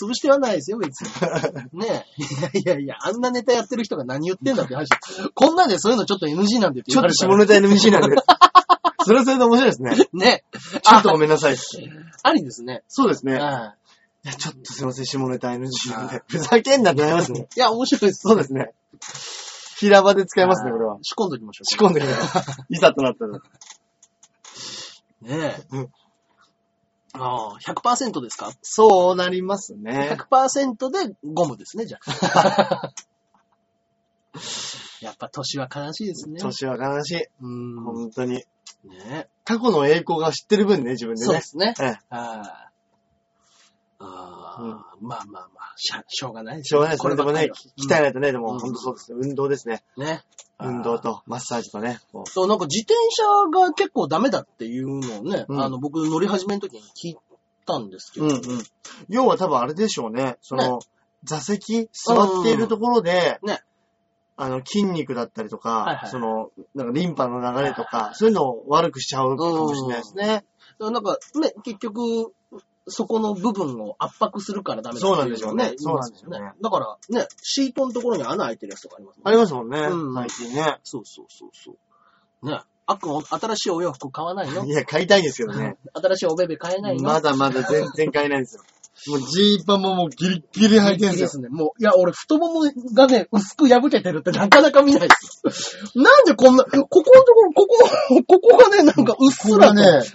[0.00, 1.10] 潰してはないですよ、別に。
[1.80, 2.58] ねえ。
[2.58, 4.88] いやいやいや、あんなネタやってる人が何言ってんだって話。
[5.34, 6.92] こんなんでそういうのちょっと NG なんでってう。
[6.92, 8.16] ちょっと下ネタ NG なんで。
[9.04, 10.08] それはそれで面白いですね。
[10.12, 10.44] ね
[10.82, 11.56] ちょっとごめんなさい。
[12.22, 12.84] ありですね。
[12.88, 13.34] そうですね。
[13.34, 13.74] は
[14.24, 16.22] いや、ちょっとすいません、下ネタ NG なんで。
[16.26, 17.40] ふざけんなってなりますね。
[17.40, 17.58] い。
[17.58, 18.20] いや、面白いです。
[18.26, 18.70] そうですね。
[19.76, 20.98] 平場で使いますね、これは。
[21.02, 22.12] 仕込んどきましょ仕込んでくれ。
[22.70, 23.36] いざとなったら。
[23.36, 23.42] う。
[25.20, 25.66] ねえ。
[25.72, 25.88] うん
[27.14, 28.50] ああ、100%ですか？
[28.62, 30.16] そうなりますね。
[30.30, 32.92] 100%でゴムですね、じゃあ。
[35.00, 36.40] やっぱ年は悲しいですね。
[36.40, 37.24] 年は悲しい。
[37.40, 37.48] う
[37.80, 37.84] ん。
[37.84, 38.44] 本当に。
[38.84, 41.40] ね過去の栄光が知ってる分ね、自分でねそうで。
[41.42, 41.74] すね。
[41.80, 42.70] ええあ
[43.98, 47.16] あ、うんまあまあまあ、しゃしょうがないですしょうがないですね。
[47.16, 49.18] でもね、鍛えないとね、でもうん本当そうですね。
[49.20, 49.82] 運動ですね。
[49.96, 50.22] うんね。
[50.60, 51.98] 運動とマッサージとね。
[52.26, 57.16] そう、なんか自転車が結構ダメだっていうのをね、うんあの、僕乗り始めの時に聞い
[57.66, 58.40] たんですけど、うんうん。
[59.08, 60.36] 要は多分あれでしょうね。
[60.40, 60.78] その、
[61.24, 63.60] 座席、座っているところで、ね
[64.36, 70.26] あの、筋肉だったりとか、はいはいその、なんかリンパの流れとか、そういうのを悪くしちゃうかもしれないですね。
[70.26, 70.44] だか
[70.80, 72.32] らなんかね、結局、
[72.86, 80.78] そこの部分を圧迫するからダメだってそうなんでしょうねそうなんでしょうねだからね、シートのところに穴開いてるやつとかありますもんありますもんね、うん最近ね。
[80.84, 81.72] そうそうそうそ
[82.42, 82.46] う。
[82.46, 84.66] ね、あっくん新しいお洋服買わないの？
[84.66, 85.76] いや、買いたいんですけどね。
[85.94, 87.04] 新しいおべべ買えないの？
[87.04, 88.62] まだまだ全然買えないんですよ。
[89.08, 91.10] もうジーパンももうギリッギリ履いてるんですよ。
[91.10, 91.48] いいですね。
[91.48, 92.60] もう、いや、俺、太もも
[92.94, 95.08] がね、薄く破けてるってなかなか見ないで
[95.50, 96.02] すよ。
[96.02, 100.06] なんでこんな、ここのところ、ここ、ここがね、なんかうっすらとここがね、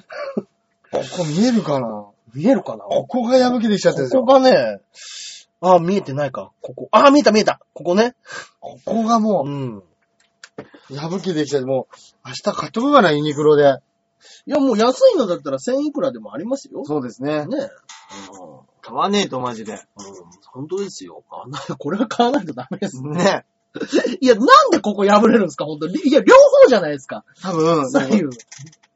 [0.92, 2.84] ここ見えるかな見えるかな？
[2.84, 4.26] ここが破けてきちゃってるんですこよ。
[4.26, 4.82] こがね、
[5.62, 6.52] あー、見えてないか。
[6.62, 6.88] ここ。
[6.92, 7.60] あー、見えた見えた。
[7.74, 8.16] ここね。
[8.60, 9.78] ここがもん。
[9.78, 9.84] う
[10.96, 11.96] 破けてきちゃって、もう
[12.28, 13.80] 明日買っとくかな、ユニクロで。
[14.46, 16.84] いや、もう安いのだったら1000いくらでもありますよ。
[16.86, 17.46] そうですね。
[17.46, 17.70] ね。
[18.82, 19.74] 買わねえとマジで。
[19.74, 19.80] うん。
[20.52, 21.24] 本当ですよ。
[21.30, 23.02] あなこれは買わないとダメです。
[23.02, 23.46] ね。
[24.20, 25.66] いや、なんでここ破れるんですか？
[25.66, 25.96] 本当に。
[26.04, 27.24] いや、両方じゃないですか。
[27.42, 28.24] 多分、左右。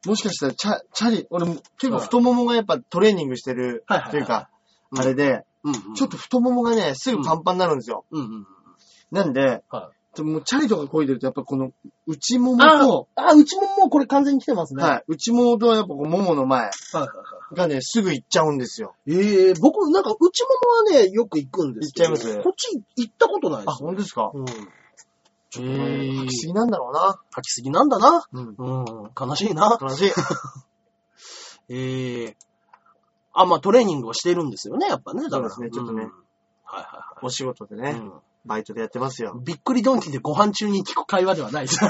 [0.06, 4.48] もしかしたらチャ、チャリ、俺も結構太ももがやっぱトレーニングしてるはいというか、
[4.92, 5.94] うんあれで、うん、うん。
[5.94, 8.04] ちょっと太ももがね、すぐパンパンになるんですよ。
[8.12, 8.46] うんうん。
[9.10, 11.72] なんで、はでもチャリとか漕いでると、やっぱこの
[12.06, 14.82] 内ももあと、あ、うちももうこれ完全に来てますね。
[14.82, 17.14] はい、内ももとはやっぱこう、ももの前はいはいは
[17.52, 17.54] い。
[17.56, 18.94] がね、すぐ行っちゃうんですよ。
[19.06, 20.48] ええ僕、なんか、内も
[20.92, 22.10] もはね、よく行くんですけど。
[22.10, 22.42] 行っちゃいます？
[22.44, 23.82] こっち行ったことないであ、す。
[23.82, 24.30] 本当ですか？
[24.32, 24.46] うん。
[24.46, 27.20] ちょっとへねきすぎなんだろうな。
[27.30, 28.24] 吐きすぎなんだな。
[28.32, 28.54] うん。
[28.56, 28.70] う
[29.06, 29.10] ん。
[29.20, 29.78] 悲しいな。
[29.80, 30.10] 悲しい。
[31.68, 32.36] ええ
[33.32, 35.24] あ、まあトレーニングをしてるんですよね、やっぱね。
[35.24, 37.94] だからそうですねちょっとねんはいはお仕事でいはい。
[37.94, 38.00] ね、
[38.44, 39.40] バイトでやってますよう。
[39.40, 41.78] んびっくりドンキーでご飯中に聞く会話ではないです。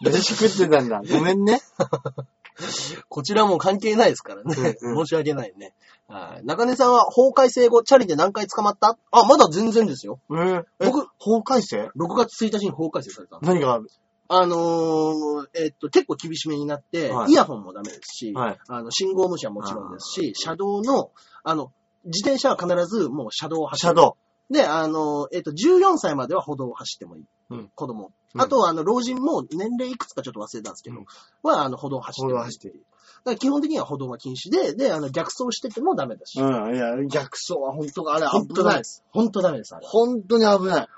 [0.00, 1.00] 飯食ってたんだ。
[1.10, 1.60] ごめんね。
[3.08, 4.54] こちらも関係ないですからね。
[4.82, 5.74] うんうん申し訳ないね。
[6.08, 6.46] はい。
[6.46, 8.98] 中根さんは法改正後、チャリで何回捕まった？
[9.10, 10.18] あ、まだ全然ですよ。
[10.30, 13.74] えー、え僕、法改正？6月1日に法改正された何が？
[13.74, 13.86] ある
[14.28, 21.10] あのーえっと、結構厳しめになって、はいイヤホンもダメですし、はいあの、信号無視はもちろんですし、車道の、
[21.44, 21.70] あの、
[22.04, 23.88] 自転車は必ずもう車道を走る。
[23.88, 24.16] シャド
[24.50, 27.24] で、あの、えっと、14歳までは歩道を走ってもいい。
[27.50, 28.12] うん子供。
[28.34, 31.06] うんあとは、あの、老人も年齢いくつかちょっと忘れたんですけど、うん
[31.42, 32.34] は、あの、歩道を走ってもいい。
[32.34, 36.40] 歩道を走っていいだから基本的には歩道が禁止で、で、あの、逆走しててもダメだし。
[36.40, 38.84] うん、いや、逆走は本当あれ本危ない当ダメで。
[38.84, 39.04] す。
[39.10, 39.86] 本当ダメです、あれ。
[39.86, 40.88] 本当に危ない。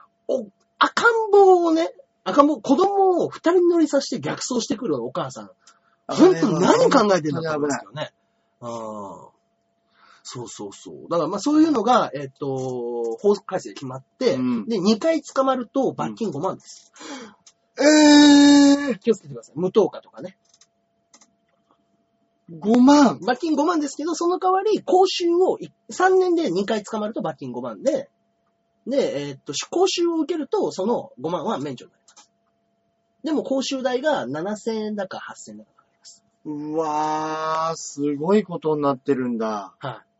[0.78, 5.50] 赤ん坊をね、赤ん坊、子供を二人乗りさせて逆走してくるお母さん。
[6.06, 8.12] 本当に何考えてんだと思うんですよね。
[8.60, 9.33] うん
[10.26, 11.08] そうそうそう。
[11.10, 16.92] だからまあそういうのが、えっ、と、法改正で決まって、うんで、2回捕まると罰金5万です。
[17.78, 19.54] えー、気をつけてください。
[19.56, 20.38] 無灯火とかね。
[22.50, 23.20] 5万。
[23.20, 28.08] 罰金5万ですけど、その代わり、講習をい3年で2回捕まると罰金5万で、
[28.86, 32.30] で、えっ、と、講習を受けると、その5万は免除になります。
[33.24, 36.24] でも、講習代が7000円だか8000円だかかかります。
[36.46, 39.74] うわー、すごいことになってるんだ。
[39.78, 40.13] はい。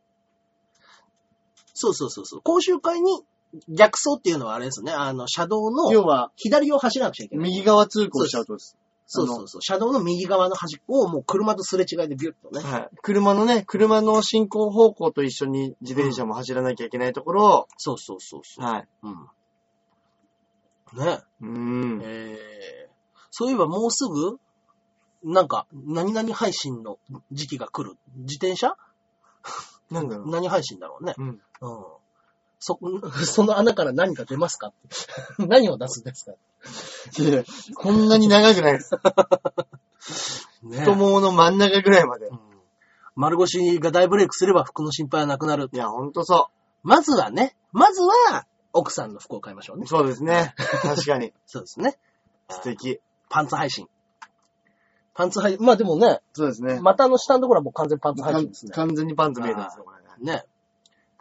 [1.75, 2.41] そうそうそうそう。
[2.41, 3.23] 講習会に
[3.69, 4.91] 逆走っていうのはあれですね。
[4.91, 7.49] あの、車道の要は、左を走らなくちゃいけない。
[7.49, 8.77] 右側通行しちゃうとです。
[9.07, 9.61] そうそうそう。
[9.61, 12.63] 車道の右側の端っこをもう車とすれ違いでビュッとね。
[12.63, 12.89] はい。
[13.03, 18.65] 車のね、車の進行方向と一緒に自転車も走らなきゃいけないところを、そうそうそうそう。
[18.65, 18.87] はい。
[19.03, 21.05] うん。
[21.05, 21.19] ね。
[21.41, 22.01] うん。
[22.03, 22.89] えー、
[23.29, 24.39] そういえばもうすぐ、
[25.23, 26.97] なんか、何々配信の
[27.31, 27.97] 時期が来る。
[28.15, 28.75] 自転車？
[29.91, 30.29] なんだろう。
[30.29, 31.13] 何配信だろうね。
[31.17, 31.27] うん。
[31.27, 31.39] うん。
[32.59, 32.79] そ、
[33.25, 34.73] その穴から何か出ますか？
[35.39, 36.33] 何を出すんですか？
[37.21, 37.43] いや
[37.75, 38.91] こんなに長くないです。
[40.63, 42.33] ね太ももの真ん中ぐらいまでう。
[42.33, 42.39] ん
[43.15, 45.69] 丸腰が大ブレイクすれば服の心配はなくなる。
[45.71, 46.49] いや、ほんとそ
[46.83, 49.87] まずはね、まずは奥さんの服を買いましょうねう。。
[49.87, 50.53] そうですね。
[50.57, 51.33] 確かに。
[51.45, 51.97] そうですね。
[52.49, 52.99] 素敵。
[53.29, 53.87] パンツ配信。
[55.15, 55.65] パンツ配信。
[55.65, 56.79] まあでもね、そうですね。
[56.81, 58.71] 股の下のところはもう完全パンツ配信ですね。
[58.73, 60.33] 完全にパンツ見えてますよ、これね。
[60.33, 60.45] ね。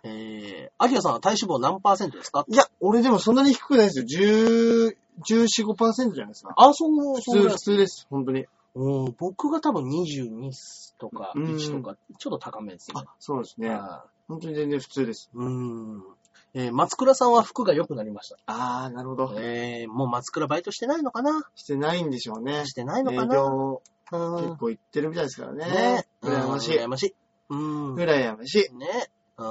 [0.07, 2.45] えー、アキラさんは体脂肪何パーセントですか？
[2.49, 4.05] いや、俺でもそんなに低くないですよ。
[4.05, 6.53] 10、14、5%じゃないですか。
[6.57, 7.57] あ、そう、普通、普。
[7.57, 8.07] 通です。
[8.11, 8.45] 本当に。
[8.75, 10.51] うん、僕が多分22
[10.99, 13.01] とかうん1とか、ちょっと高めですね。
[13.07, 13.71] あ、そうですね。
[13.71, 15.31] あ本当に全然普通です。
[15.35, 16.03] ーうん。
[16.55, 18.37] えー松倉さんは服が良くなりました。
[18.47, 19.35] あー、なるほど。
[19.39, 21.43] えー、もう松倉バイトしてないのかな？
[21.57, 22.67] してないんでしょうね。
[22.67, 23.35] してないの営かな？
[23.35, 25.67] 業うん結構行ってるみたいですからね。
[25.67, 26.77] ね羨ましい。
[26.77, 27.15] うん羨ましい。
[27.51, 27.95] うん。
[27.97, 28.77] 羨ましい。
[28.77, 29.11] ね。
[29.37, 29.47] うん。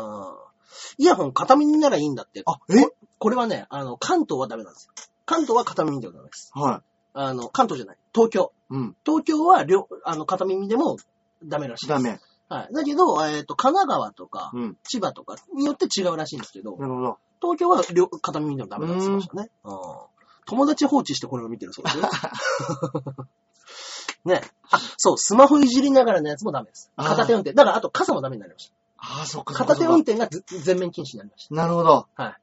[0.97, 2.41] イヤホン片耳ならいいんだって。
[2.45, 2.81] あ、え？
[2.83, 4.93] ここれはね、あの、関東はダメなんですよ。
[5.25, 6.51] 関東は片耳ではダメです。
[6.53, 7.97] はあの、関東じゃない。
[8.13, 8.51] 東京。
[8.71, 8.75] い。
[8.75, 8.95] うん。
[9.05, 10.97] 東京は両、あの、片耳でも
[11.43, 12.03] ダメらしいです。
[12.03, 12.19] ダメ。
[12.49, 12.73] はい。
[12.73, 14.77] だけど、えっ、と、神奈川とか、うん。
[14.83, 17.17] 千葉とかによって違うらしいんですけど、なるほど。
[17.41, 19.49] 東京は両片耳でもダメだって言ってましたね。
[19.63, 19.73] うん。
[20.45, 22.09] 友達放置してこれを見てるそうですよ。
[24.25, 24.41] ね。
[24.71, 26.91] あ、そう、スマホいじりながらのやつもダメです。
[26.95, 27.53] あー片手運転。
[27.53, 29.53] だから、あと傘もダメになりましあー、そっか。
[29.53, 32.07] 片手運転がず全面禁止になりましなるほど。
[32.15, 32.23] た。
[32.23, 32.35] はい。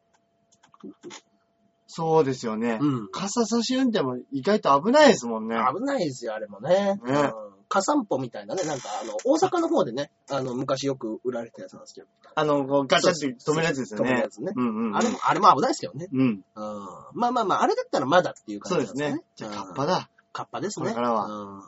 [1.87, 2.79] そうですよね。
[2.81, 3.09] うん。
[3.11, 5.57] 傘差し運転も意外と危ないですもんね。
[5.57, 7.01] 危ないですよ、あれもね。
[7.03, 7.33] ねうん。
[7.71, 12.09] 火散歩みたいなね、なんかあの、大阪の方でね、あの、昔よく売られてたやつなんですけど。
[12.35, 14.29] あの、こうガチャって止めるやつですよね止めるや。
[14.29, 14.53] つね。
[14.57, 14.97] うんうんうん。
[14.97, 16.09] あれも、あれも危ないですけどね。
[16.13, 16.21] うん。
[16.21, 16.43] うん。
[17.15, 19.25] まあまあまあ、あれだったらまだっていうそうで感じなんすね。
[19.37, 19.67] じゃあ、ですね。
[19.67, 20.11] カッパだ。
[20.33, 20.85] カッパですね。
[20.85, 21.63] これからはうん。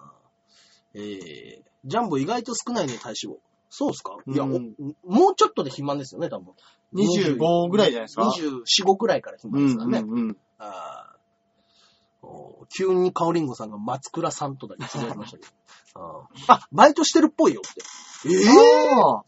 [0.94, 3.38] えー、ジャンボ意外と少ないね、体脂肪。
[3.70, 4.16] そうですか？
[4.26, 4.74] いや、うん
[5.06, 6.52] おもうちょっとで肥満ですよね、多分。
[6.94, 10.24] 25ぐらいじゃないですか？24、5くらいから肥うんう満ですからね。
[10.24, 10.36] んうん。
[10.58, 11.01] あーお
[12.68, 15.52] 急にカオリンゴさんが松倉さんとだけつぶやきましたけど。
[15.94, 17.82] あーあ、バイトしてるっぽいよって。
[18.30, 18.48] ええ
[19.02, 19.24] ああ。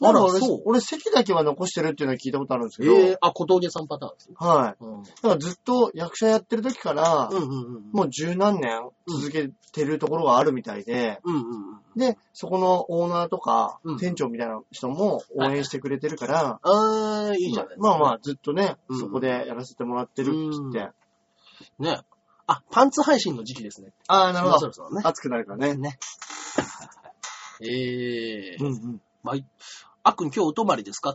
[0.00, 0.28] あら、う。
[0.64, 4.36] 俺席だけは残してるっていうのは聞いたことあるんですけど、ええあ、小峠さんパターンですね。
[4.38, 4.84] はい。
[4.84, 5.02] うん。
[5.02, 7.90] だからずっと役者やってる時から、うんうんうん。
[7.92, 8.70] もう十何年
[9.08, 11.44] 続けてるところがあるみたいで、うんうんう
[11.96, 11.98] ん。
[11.98, 17.88] で、そこのオーナーとか、うん店長みたいな人も応援してくれてるから、あー、いいじゃないですか。
[17.88, 20.90] まあまあ、ずっとね、うんそこでやらせてもらってるって言って。
[21.78, 22.00] ね。
[22.46, 23.92] あ、パンツ配信の時期ですね。
[24.08, 24.58] ああ、なるほど。
[24.60, 25.02] そろそろね。
[25.04, 25.74] 熱くなるからね。
[25.74, 25.98] ね。
[27.60, 29.00] ええうんうん。
[29.22, 29.36] まあ、
[30.04, 31.14] あっくん今日お泊まりですか？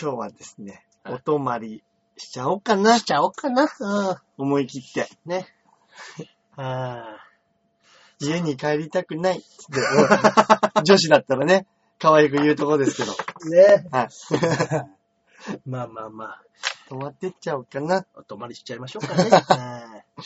[0.00, 1.82] 今日はですね、はいお泊まり
[2.18, 3.04] しちゃおうかなし。
[3.04, 3.62] ちゃおうかな。
[3.62, 4.16] うん。
[4.36, 5.08] 思い切って。
[5.24, 5.46] ね。
[6.56, 7.16] あ
[8.20, 9.40] 家に帰りたくない。
[9.40, 9.80] つって
[10.84, 11.66] 女子だったらね、
[11.98, 13.12] 可愛く言うとこですけど。
[13.12, 13.88] ーね。
[13.92, 14.08] はい。
[15.64, 16.42] まあまあまあ、
[16.88, 18.06] 泊まってっちゃおうかな。
[18.16, 19.30] お泊まりしちゃいましょうかね。
[19.30, 20.22] はい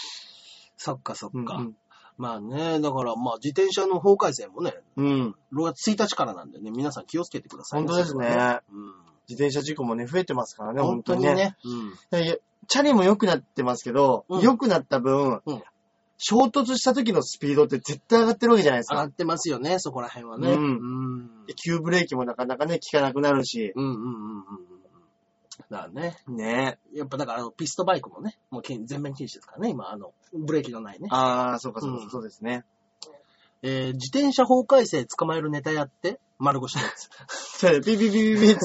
[0.76, 1.56] そっかそっか。
[1.56, 1.76] うん
[2.18, 5.06] まあね、だからまあ自転車の法改正もね、うん。
[5.06, 5.34] うん。
[5.54, 8.28] 6月1日からなんでね、皆さん気をつけてください本当ですね。
[8.28, 8.60] それはね
[9.28, 10.76] 自転車事故もね、増えてますからうん。
[10.76, 11.34] ね、本当ににね。
[11.34, 11.56] ね。
[11.64, 12.38] うん。
[12.68, 15.62] チャリも良くなってますけど、うん良くなった分、うん
[16.24, 18.94] 衝突した時のスピードって絶対上がってるわけじゃないですか。
[18.94, 20.52] 上がってますよね、そこら辺はね。
[20.52, 21.46] うんうん。
[21.46, 23.72] で急ブレーキもなかなかね、効かなくなるし。
[23.74, 24.71] うんうんうんうんうん。
[25.70, 26.16] だね。
[26.28, 31.08] ねやっぱだからあの、ピストバイクもね、もう全面禁止ですからね、今、あの、ブレーキのないね。
[31.10, 32.64] ああ、そうかそうか、うんそうですね。
[33.62, 37.08] えー、自転車法改正捕まえるネタやって、丸腰のやつ。
[37.84, 38.60] ピピピピピって。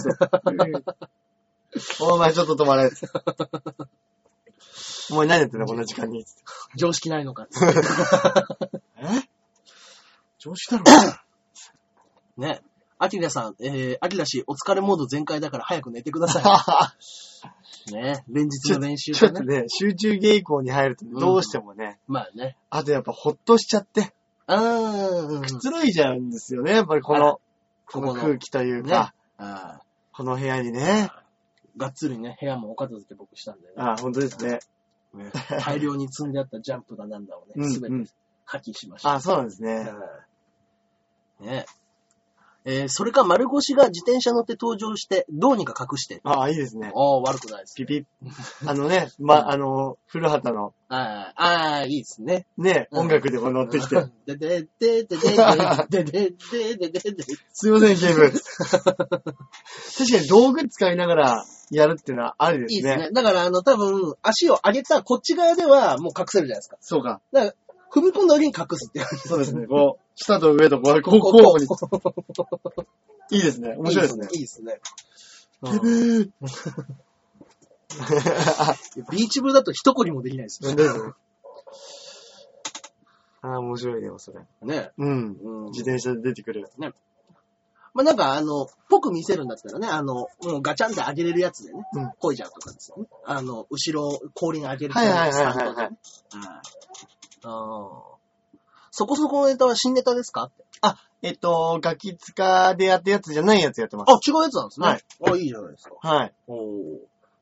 [2.02, 2.90] お前ちょっと止まれ。
[5.12, 6.26] お前何やってんだ、こんな時間に。
[6.76, 7.48] 常識ないのか。
[8.98, 9.30] え？
[10.40, 10.84] 常識だろ。
[12.44, 12.62] ね。
[13.00, 17.92] アキラさん、えー、アキラ氏、お疲れモード全開だから早く寝てください。
[17.94, 18.24] ね。
[18.28, 19.34] 連日の練習とね。
[19.34, 22.58] ちょっとね、集中稽古に入るとね、どうしてもね、まあね。
[22.70, 24.14] あとやっぱほっとしちゃって、
[24.48, 25.42] うーん。
[25.42, 27.40] くつろいじゃうんですよね、やっぱりこの、
[27.86, 29.82] この空気というねか、あ
[30.12, 31.12] この部屋にね。
[31.14, 33.74] ーがっつりね、部屋もお片付け僕したんでね。
[33.78, 34.60] あ本当ですね。
[35.14, 35.32] ね
[35.62, 38.12] 大量に積んであったジャンプだなんだをね、うんすべうんて
[38.46, 39.14] 破棄しました。
[39.14, 39.92] あそうなんですね。
[41.40, 41.66] うんね
[42.70, 46.20] えーそれか丸腰が自転車乗って登場して、どうにか隠して。
[46.26, 46.92] あいいですね。
[46.94, 47.76] ああ、悪くないです。
[47.76, 48.04] ピピッ。
[48.68, 52.46] あのね、ま、あの、古畑の、ああ、ああ、いいですね。
[52.58, 53.96] ね、うん音楽でこう乗ってきて。
[54.26, 57.24] でで でででででででで。
[57.54, 58.32] すいません、ゲーム。
[58.36, 62.76] 確かに道具使いながらやるっていうのはありですね。
[62.76, 63.12] いいですね。
[63.14, 66.78] だから、あの、多分、足を上げたこっち側ではもう隠せるじゃないですか。
[66.82, 67.22] そうか。
[67.32, 67.54] だから、
[67.94, 69.06] 踏み込んだ時に隠すっていう。
[69.26, 69.68] そうですね。
[69.68, 73.38] こう、下と上とこう、こう、こに。
[73.38, 73.76] いいですね。
[73.78, 74.28] 面白いですね。
[74.34, 74.80] いいですね。
[75.62, 76.32] ブうんブー。
[79.12, 81.16] ビーチ 部だと一凝りもできないですよ。
[83.42, 84.40] ああ、面白いね、それ。
[84.64, 84.92] ね。
[84.98, 85.38] うん。
[85.40, 86.68] うん自転車で出てくる。
[86.78, 93.08] まあ、なんか、あの、ぽく見せるんだったらね、あの、もうガチャンって上げれるやつでね、うんこいじゃうとかですよね。
[93.26, 95.98] あの、後ろ、後輪上げるはいはいはいはいはいはい
[97.44, 98.17] あー
[98.98, 100.46] そこそこのネタは新ネタですか？
[100.46, 100.66] って。
[101.22, 104.12] えっと、ガキ使でやったやつじゃないやつやってます。
[104.12, 104.88] あ、違うやつなんですね。
[104.88, 105.02] はい。
[105.34, 105.96] あ、いいじゃないですか。
[106.02, 106.34] はい。
[106.48, 106.58] おー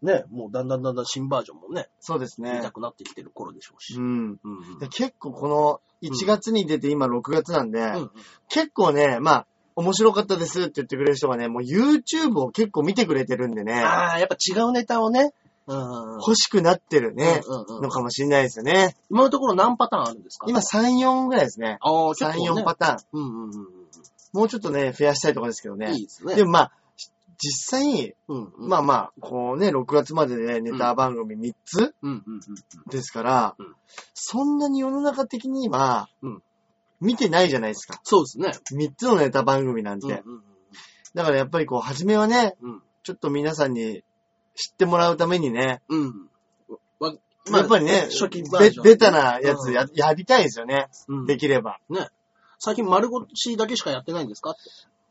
[0.02, 2.72] ね、もうだんだんだんだん新バージョンもね、そうですね見た。
[2.72, 3.96] くなってきてる頃でしょうし。
[3.96, 4.04] うん。
[4.04, 4.38] うん
[4.74, 8.12] うんで結構この1月に出て今6月なんで、うんうん
[8.50, 15.34] 結構ね、まあ、面白かったですって言ってくれる人がね、もう YouTube を結構見てくれてるんでね、ああ、やっぱ違うネタをね。
[15.68, 18.96] うんうんうん欲しくなってるね、うんうんうんのかもしれないですよね。
[19.10, 20.48] 今のところ何パターンあるんですか？
[20.50, 21.78] 今3、4ぐらいですね。
[21.82, 22.62] ああ、3、結構、ね。
[22.62, 22.98] 4パターン。
[23.14, 23.52] うんうんうん
[24.34, 25.80] もうちょっとね、増やしたいところですけどうん。
[25.80, 25.94] ね。
[25.94, 26.36] いいですね。
[26.36, 26.72] でもまあ、
[27.38, 32.42] 実際、うんうん、まあまあ、こうね、6月まででネタ番組3つうんうんうん
[32.90, 33.76] ですから、うん
[34.14, 36.44] そんなに世の中的にはうん、
[37.00, 38.02] 見てないじゃないですか。
[38.04, 38.52] そうですね。
[38.78, 40.06] 3つのネタ番組なんて。
[40.06, 40.42] うんうん
[41.14, 44.04] だからやっぱりこう、初めはね、うんちょっと皆さんに
[44.56, 46.00] 知ってもらうためにね、うん。
[46.02, 46.30] うん。
[47.00, 47.14] わ
[47.52, 50.88] やっぱりね、初期バージョンベベタなやつや,、やりたいですよね。
[51.08, 51.80] うんできれば。
[52.60, 54.52] 最近丸腰だけしかやってないんですか？
[54.52, 54.60] って。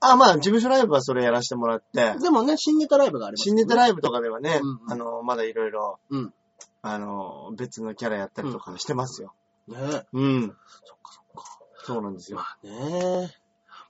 [0.00, 6.34] あ、まあ、事務所ライブはそれやらせてもらって、でもね、新ネタライブがあります、新ネタライイブとかではね、うんうんあの、まだいろいろ、うん
[6.82, 9.32] あの、別のキャラやったりとかしてますよ。
[9.66, 9.76] ブ。
[9.76, 10.48] ねうん。
[10.84, 11.58] そっかそっか。
[11.84, 12.38] そうなんですよ。
[12.38, 13.34] まあね。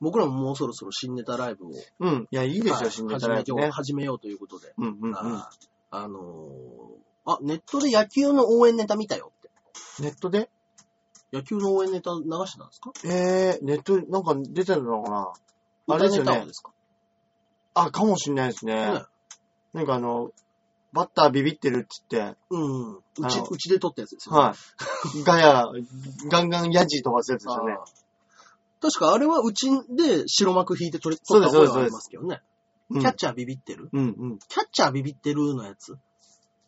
[0.00, 1.70] 僕らももうそろそろ新ネタライブを。
[2.00, 2.28] うん。
[2.30, 3.72] いや、いいですよ、はい新ネタライブね始めよう。
[3.72, 4.72] 始めようということで。
[4.76, 5.14] うんうんうん。
[5.16, 5.51] あ
[5.90, 6.20] あのー
[7.26, 9.51] あ、ネットで野球の応援ネタ見たよって。
[10.03, 10.51] ネットで？
[11.32, 12.92] 野球の応援ネタ流してたんですか？
[13.05, 15.32] えー、ネット、なんか出てるのかな？
[15.88, 16.55] あれですよね歌ネタをで。
[16.55, 16.72] すか？
[17.74, 18.74] あ、かもしんないですね。
[18.74, 19.03] ね
[19.72, 20.30] なんかあの、
[20.92, 22.97] バッタービビってるって言って、うん。
[22.97, 24.40] うちうちで撮ったやつですよね。
[24.42, 25.24] はい。
[25.24, 25.66] ガヤ、
[26.30, 27.76] ガンガンヤジ飛ばすやつですよねあ。
[27.76, 28.03] ー
[28.85, 32.43] 確かあれはうちで白幕引いて撮れ撮そうですった覚えはありますけどね。
[32.91, 34.39] うんキャッチャービビってる、うんうん。
[34.47, 35.97] キャッチャービビってるのやつ？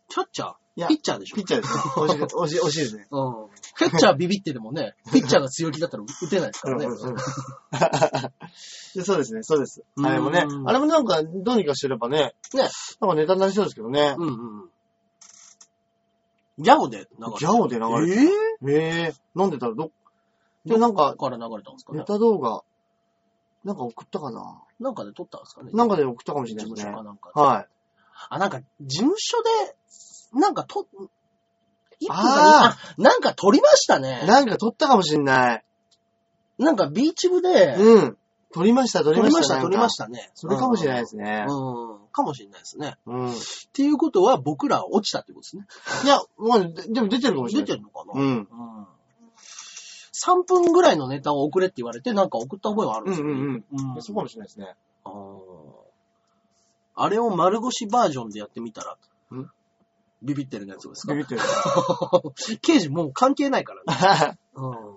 [0.09, 0.53] キャッチャー？
[0.77, 1.37] いやピッチャーでしょ？
[1.37, 1.81] ピッチャーですね。
[1.95, 3.07] 惜しい、惜しい、惜しいですね。
[3.11, 3.35] うん。
[3.77, 6.87] キャッチャービビってでもね、ピッチャーが強気だったら打てないですからね。
[9.05, 9.83] そうですね、そうです。
[10.03, 12.63] あれもねう、んあれもなんか、どうにかしてればね、ね。
[13.01, 14.15] なんかネタになりそうですけどね。
[14.17, 14.31] うんう
[14.65, 14.71] ん。
[16.59, 18.25] ギャオで流れてギャオで流れてえ
[18.73, 19.91] えええなんでだろう、ど、
[20.67, 22.01] で、なんか、から流れたんですかね？
[22.01, 22.05] ネ。
[22.05, 22.63] タ動画、
[23.65, 24.63] なんか送ったかな？
[24.81, 25.71] なんかで撮ったんですかね？
[25.73, 26.93] なんかで送ったかもしれない事ですね。
[26.93, 27.41] 務所かなんかで。
[27.41, 27.69] はい。
[28.31, 30.87] あ、なんか、事務所で、なんかと、
[31.99, 34.25] 一分かあ二あ、なんか撮りましたね。
[34.27, 35.65] なんか撮ったかもしれない。
[36.59, 38.19] なんかビーチ部で、うん。
[38.53, 39.63] 撮りました、撮撮りました、りました。
[39.63, 40.31] 撮りまししたね。
[40.35, 41.45] それかもしれないですね。
[41.49, 41.99] うん。
[42.13, 42.97] かもしれないですね。
[43.07, 43.31] うん。
[43.31, 43.35] っ
[43.73, 45.67] ていうことは僕らは落ちたってことですね。
[46.05, 47.67] いや、もう、ででも出てるかもしれない。
[47.67, 48.21] 出てるのかな？
[48.21, 48.29] うん。
[48.29, 48.87] うん。
[50.27, 53.33] 3分ぐらいのネタを送れって言われて、なんか送った覚えはあるんですよ、ね。
[53.33, 54.75] うんうんうんそうかもしれないですね。
[55.05, 55.47] あー
[56.99, 58.97] あれを丸腰バージョンでやってみたら
[59.37, 59.51] ん、
[60.23, 61.13] ビビってるやつですか？
[61.13, 61.41] ビビってる。
[62.63, 64.39] 刑事もう関係ないからね。
[64.57, 64.97] うん。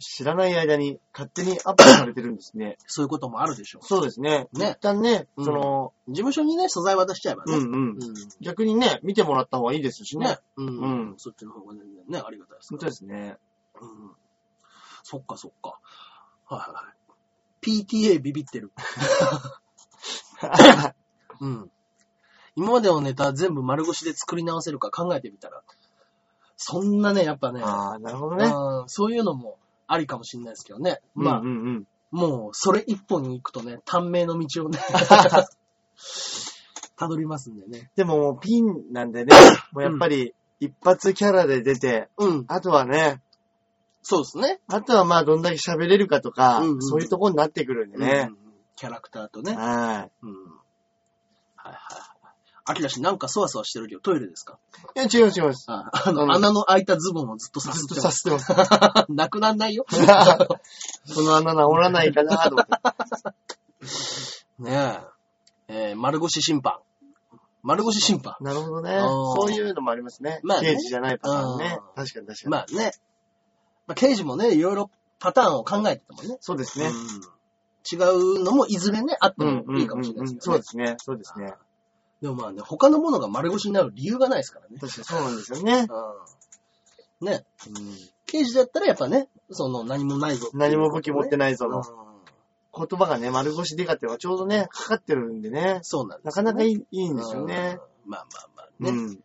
[0.00, 2.78] 知らない間に勝手にアップされてるんですね。
[2.86, 4.48] そういうこともあるでしょそうですね。
[4.52, 6.10] ね一旦ね、うんその、う。
[6.10, 7.56] 事務所にね、素材渡しちゃえばね。
[7.56, 7.90] うんうん。
[7.90, 7.98] う
[8.40, 10.20] 逆にね、見てもらった方がいいですしん。
[10.20, 10.38] ねね。。
[10.56, 10.66] うん。
[10.66, 10.70] う
[11.12, 13.38] んそっちの方が全然ね、ありがたいです本当ですね。
[13.80, 14.16] うん。
[15.04, 15.78] そっかそっか。
[16.46, 17.84] はいはいはい。
[17.84, 18.72] PTA ビビってる。
[21.40, 21.70] うん。
[22.56, 25.62] 今までのネタ全部丸腰で作り直せるか考えてみたら、
[26.56, 28.46] そんなね、やっぱね、ああ、なるほどね。
[28.46, 31.00] うんそういうのもありかもしれないですけどね。
[31.14, 31.86] まあ、うんうんうん。
[32.10, 34.78] もうそれ一本に行くとね、短命の道をね、
[36.96, 37.90] たどりますんでね。
[37.96, 39.34] でももうピンなんでね、
[39.72, 42.44] もうやっぱり一発キャラで出て、うん。
[42.48, 43.20] あとはね、
[44.06, 44.60] そうですね。
[44.68, 48.36] あとはまあどんだけ喋れるかとか、うんうんそういうところになってくるんでねうん。
[48.76, 49.54] キャラクターとね。
[49.56, 50.32] はうん。
[51.56, 51.76] はいはいはい。
[52.66, 54.58] アキラ氏なんかそわそわしてるけどトイレですか？
[54.96, 55.00] い。
[55.00, 55.64] いや、違う違います。
[55.70, 58.18] ああの、うん穴の開いたズボンをずっとさすずっとってます。
[58.18, 59.12] させてます。
[59.12, 59.84] なくなんないよ。
[61.06, 62.72] その穴治らないかなと思って。
[64.58, 65.00] ね
[65.68, 65.84] え。
[65.90, 66.78] えー丸腰審判。
[67.62, 68.36] 丸腰審判。
[68.40, 68.96] なるほどね。
[68.96, 69.08] あー
[69.40, 70.40] そういうのもありますね。
[70.42, 72.04] まあね刑事じゃないパターンねうん。
[72.04, 72.50] 確かに確かに。
[72.50, 72.92] まあね。
[73.86, 76.36] まあ、刑事もね、いろいろパターンを考えててもね。
[76.40, 76.86] そうですね。
[76.86, 77.34] うん
[77.92, 80.62] 違うのもいずれね、あってもいいかもしれないですけどねそうで。
[80.62, 80.96] すね。
[80.98, 81.52] そうですね。
[82.22, 84.78] でもまあね、他のものが丸腰になる理由がないですからね。
[84.80, 85.86] 確かにそうなんですよね。
[87.20, 87.28] うん。
[87.28, 87.44] ね。
[88.24, 91.84] 刑事だったらやっぱね、その何もないぞっていう何も武器持ってないぞのうん
[92.76, 95.78] 言葉がね、丸腰でかってはちょうどね、かかってるんでね。
[95.82, 97.78] そうなんです、なかなかいいいいんですよね。
[98.04, 98.10] うん。
[98.10, 99.20] まあまあまあね、うん。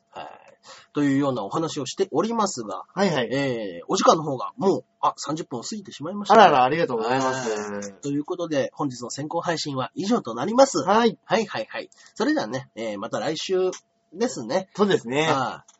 [0.70, 0.94] はい。
[0.94, 3.30] というようなお話をしておりますが、はいはい。
[3.32, 7.94] えー、お時間の方がもう、あ、30分を過ぎてしまいました、あらら、ありがとうございます。
[8.02, 10.80] ということで、本日の先行配信は以上となります。
[10.80, 11.18] はい。
[11.26, 11.90] はいはいはい。
[12.16, 13.72] それではね、えー、また来週
[14.14, 14.70] ですね。
[14.76, 15.28] そうですね。
[15.30, 15.80] ああ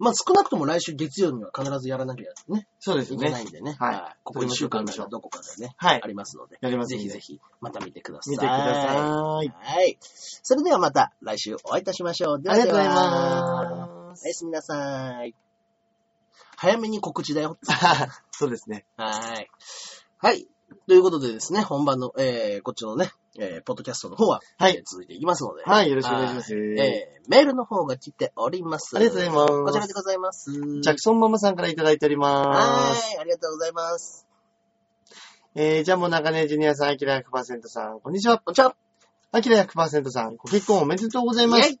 [0.00, 3.50] まあ少なくとも来週月曜には必ずやらなきゃね、そうですいけないね。
[3.50, 3.76] んでね。
[3.78, 6.06] はいここ1週間からどこかでね、はいあ。
[6.06, 8.32] りますので、やりますんでぜひぜひまた見てください。
[8.32, 8.96] 見てください。
[8.96, 9.42] は
[9.84, 9.98] い。
[10.00, 12.42] それではまた来週お会いいたしましょう。
[12.42, 14.34] ではでありがとうございはますおや。
[14.34, 15.34] すみなさい。
[16.56, 17.56] 早めに告知だよ。
[18.30, 18.84] そうですね。
[18.96, 19.50] はい。
[20.18, 20.48] はい。
[20.86, 26.54] ということでですね、本番の、えー、こっちのね、えー、ポッドキャストの方は、はいえー続いていきますので、はい、よろしくお願いします。
[26.54, 28.96] えー、メールの方が来ております。
[28.96, 30.52] ありがとうございますこちらでございます。
[30.52, 33.08] ジャクソンママさんからいただいております。
[33.08, 34.26] はい、ありがとうございます。
[35.54, 38.38] えー、ジャンボ中根ジュニアさん、アキラ100%さん、こんにちは。
[38.38, 38.76] こんにちは。
[39.32, 41.78] アキラ100%さん、ご結婚おめでとうございます。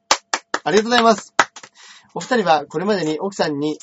[0.64, 1.39] ありがとうございます。
[2.14, 3.78] お二人はこれまでに奥さんに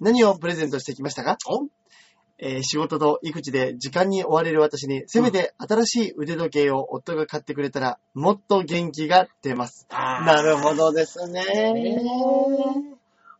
[0.00, 1.36] 何をプレゼントしてきましたか？
[1.48, 1.66] お？
[2.42, 9.86] えー仕事と育児で時間に追われる私に、せめて新しい腕時計を夫が買ってくれたら、もっと元気が出ます。
[9.90, 11.44] ななるほどですね。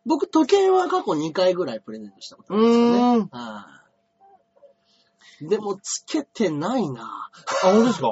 [0.05, 2.99] 僕、時計は過去2回ぐらいプレゼントしたことあうるんですよね。
[2.99, 3.29] ーん。
[3.31, 3.81] はい
[5.43, 8.09] でも、つけてないなあ、本当ですか？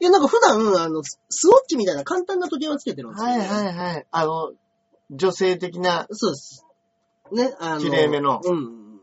[0.00, 4.06] いや、なんか普段、あの、ススウォッチみたいな簡単な時計はつけてるんですけど、はいはいはい。
[4.12, 4.52] あの、
[5.10, 6.66] 女性的な、そうです。
[7.32, 7.80] ね、あの。
[7.80, 9.00] 綺麗めのうんうんうん。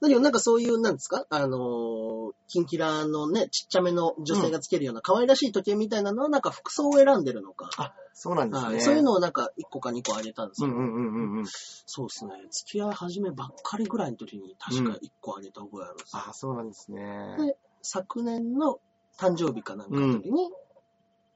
[0.00, 1.26] だけどなんかそういう、なんですか？
[1.30, 7.70] あのー、キンキラのね、ちっちゃめの女性がつけるような可愛らしい時計みたいなのは、なんか服装を選んでるのか。
[7.76, 8.68] あ、そうなんですね。
[8.68, 10.68] はいそういうのをなんか1個か2個あげたんですよ。
[10.68, 11.44] うんうんうんうんうん。
[11.46, 12.32] そうですね。
[12.50, 16.22] 付き合い始めばっかりぐらいの時に確か1個あげた覚えあるんですよ。
[16.28, 17.36] あ、そうなんですね。
[17.38, 18.78] で昨年の
[19.18, 20.50] 誕生日かなんかの時に、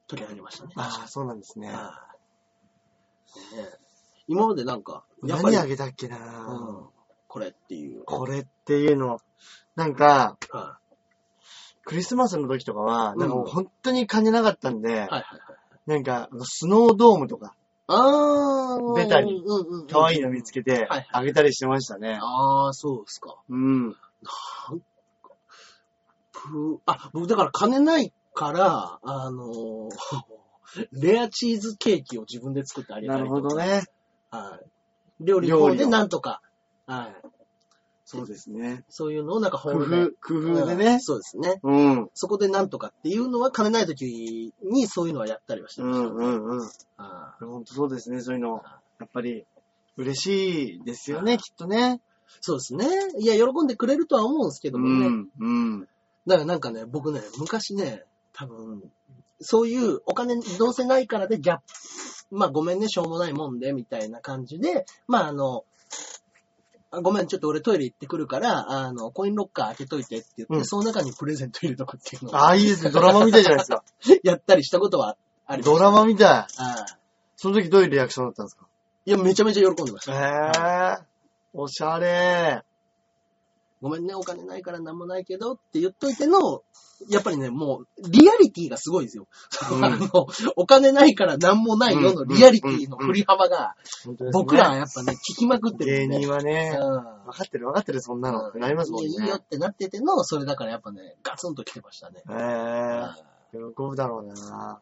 [0.07, 0.73] 時計あげましたね。
[0.77, 1.69] あ、そうなんですね。
[1.69, 2.09] は
[3.53, 3.84] いね
[4.27, 6.87] 今までなんか、やっぱり、何あげたっけな、うん、
[7.29, 8.05] これっていう。
[8.05, 9.19] これっていうの、
[9.77, 10.79] なんか、は
[11.85, 15.21] クリスマスの時とかは、うんなんかもう本当に金なかったんで、はいはいはい。
[15.87, 17.55] なんか、スノードームとか、
[17.87, 18.95] あー。
[18.95, 19.87] ベタにうんうんうん。
[19.87, 22.19] 可愛いの見つけてはい、あげたりしてましたね。
[22.23, 23.37] あー、そうですか。
[23.49, 23.95] うん。
[26.33, 29.89] ぷあ、僕だから金ないから、あのー
[30.91, 33.43] レアチーズケーキを自分で作ってあげたなるりとか。
[33.43, 33.85] ほどね。
[34.35, 35.25] はい。
[35.25, 36.41] 料理の方でなんとか、
[36.87, 37.29] はい。
[38.07, 38.85] そうですね。
[38.91, 39.97] そういうのをなんか工本で。
[40.05, 40.99] 夫、工夫でうんね。
[41.01, 41.59] そうですね。
[41.63, 42.11] うん。
[42.13, 46.07] そこでなんとかっていうのは金ない時にそういうのはやったりはしてうました。
[46.11, 46.69] んうんうん。
[46.99, 48.63] あほんとそうですね、そういうの。
[49.01, 49.47] やっぱり、
[49.97, 52.01] 嬉しいですよね、きっとね。
[52.41, 52.87] そうですね。
[53.19, 55.09] いや、喜んでくれるとは思うんですけどうもね。
[55.09, 55.29] ん。
[55.41, 55.81] うん。
[56.27, 58.83] だからなんかね、僕ね、昔ね、多分、
[59.41, 61.63] そういうお金どうせないからでギャップ、
[62.31, 65.65] まあごめんね、しょうもないもんで、みたいな感じで、まああの、
[66.91, 72.91] あごめん、ちょっと俺トイレ行ってくるから、あの、コインロッカー開けといてって言って、うんその中にプレゼント入れとくっていうのをああ、いいですね。
[72.91, 73.83] ドラマみたいじゃないですか。
[74.23, 75.17] やったりしたことは
[75.47, 76.29] ありましたドラマみたい。
[76.29, 76.87] ああ
[77.37, 78.67] その時どういうリアクションだったんですか？
[79.07, 81.01] いや、めちゃめちゃ喜んでましへた。
[81.03, 81.07] え。
[81.53, 82.63] おしゃれ。
[83.81, 86.63] ごめんね、お金ないからなんもないけどって言っといての、
[87.09, 89.27] やっぱりね、もう、リアリティがすごいですよ。
[89.73, 96.21] うん あの、お金ないからなんもないよのリアリティの振り幅が、本当ですね僕らはやっぱね、聞きまくってる芸んで。
[96.21, 99.09] 人はね、うん分かってる分かってる、そんなのってなりますもんね。
[99.09, 102.23] いいよってなってての、それだからやっぱね、ガツンと来てましたね。
[102.31, 103.35] へえ。
[103.53, 103.59] 喜
[103.89, 104.81] ぶだろうな。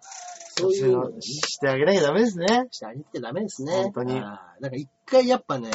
[0.55, 2.69] そういうののしてあげなきゃダメですね。
[2.71, 3.85] してあげてダメですね。
[3.85, 5.71] 本当にあーなんか一回やっぱね、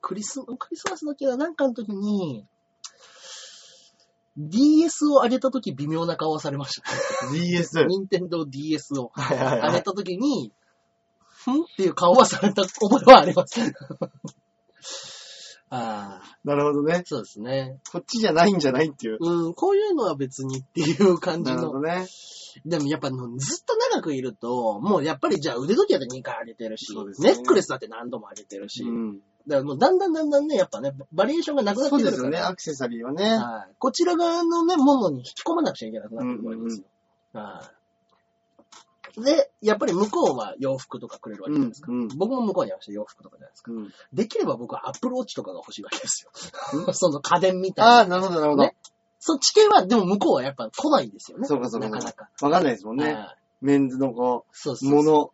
[0.00, 2.46] クリス、クリスマスの時はなんかの時に、
[4.36, 6.88] DS を上げた時微妙な顔をされました。
[7.32, 7.84] DS。
[7.86, 9.10] 任天堂 DS を。
[9.16, 10.52] 上げた時に、
[11.20, 13.60] ふんっていう顔はされた覚えはあります。
[15.70, 17.02] ああ、なるほどね。
[17.04, 17.78] そうですね。
[17.92, 19.18] こっちじゃないんじゃないっていう。
[19.20, 21.80] うん、こういうのは別にっていう感じのなるほど。
[21.80, 22.06] ね。
[22.64, 29.18] でもやっぱのずっと長くいると、もうやっぱりじゃあ腕時計で2回上げてるし、そうですねネックレスだって何度も上げてるし、うん。
[29.46, 33.24] だからもうだんだんだんだんね、やっぱね、バリエーションがなくなってそうですよね、くるから、アクセサリーはね。
[33.24, 36.86] はいこちら側のね、ものに引き込まなくちゃいけなくなってくるわけですよ。
[37.32, 37.77] はい
[39.16, 41.92] で、やっぱり向こうは洋服とかくれるわけじゃないですか。
[41.92, 43.72] うんうん僕も向こうに合わせて洋服とかじゃないですか。
[43.72, 43.92] うん。
[44.12, 46.30] できれば僕はアップルウォッチとかが欲しいわけですよ。
[46.92, 48.08] その家電みたいああ、な。
[48.08, 48.76] なるほど、なるほどね。
[49.20, 51.46] そっち系は、でも向こうはやっぱ来ないんですよね。
[51.46, 52.30] そうかそうかなかなか。
[52.40, 53.12] わかんないですもんね。
[53.12, 55.30] はいメンズのこう、そうそうもの、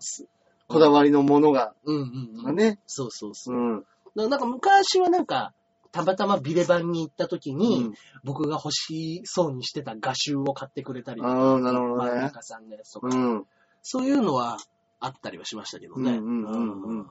[0.66, 2.56] こだわりのものが、うんうんうん。
[2.56, 2.78] ね。
[2.86, 3.58] そうそうそうう。
[3.58, 3.84] ん。
[4.14, 5.52] なんか昔はなんか、
[5.92, 7.94] たまたまビレバンに行った時に、うん
[8.24, 12.22] 僕が欲しそうにしてた画集を買ってくれたりとか、ああ、なるほど真んね。
[12.22, 13.46] 中さんのやつとか、うん。
[13.84, 14.56] そういうのは
[14.98, 16.12] あったりはしましたけどね。
[16.12, 17.10] うんうんうんうんうん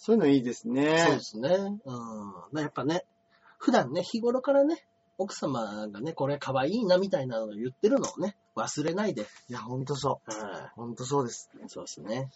[0.00, 1.20] そういうのいいですそうねで。
[1.20, 1.48] すね。
[1.84, 2.60] うん。
[2.60, 3.04] やっぱね、
[3.58, 4.84] 普段ね、日頃からね、
[5.18, 9.26] 奥様がね、これ可愛いなみたいなのを言ってるのをね、忘れないで。
[9.48, 10.30] いや、ほんとそう。
[10.32, 11.50] はほんとそうです。
[11.56, 11.68] い。
[11.68, 12.30] そうですね。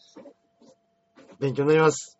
[1.38, 2.18] 勉強になります。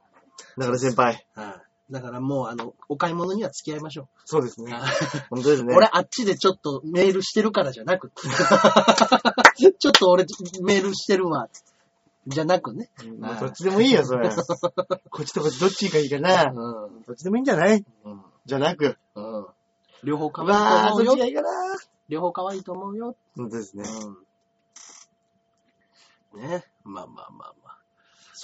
[0.56, 1.26] だから先輩。
[1.34, 1.60] は
[1.90, 1.92] い。
[1.92, 4.64] だからもう、あの、お買い物には付き合いましょそうですう。
[4.64, 4.72] ね。
[4.72, 4.82] はい
[5.28, 5.74] 本当ですね。
[5.76, 8.22] 俺あっちでちょっとメールしてるからじゃなくて
[9.78, 10.24] ちょっと俺
[10.62, 11.48] メールしてるわ。
[12.26, 12.90] じゃなくね。
[13.18, 14.28] もうどっちでもいいよ、それ。
[15.10, 16.44] こっちとこっちどっちがいいかな。
[16.52, 17.02] うん。
[17.02, 17.84] どっちでもいいんじゃない？
[18.04, 18.22] うん。
[18.46, 18.96] じゃなく。
[19.16, 19.46] うん。
[20.04, 21.26] 両方可愛いと思うよそっちが。
[21.26, 21.48] いいかな。
[22.08, 23.16] 両方可愛いと思うよ。
[23.36, 23.84] 本当ですね。
[26.32, 26.40] うん。
[26.40, 26.64] ね。
[26.84, 27.61] まあまあまあま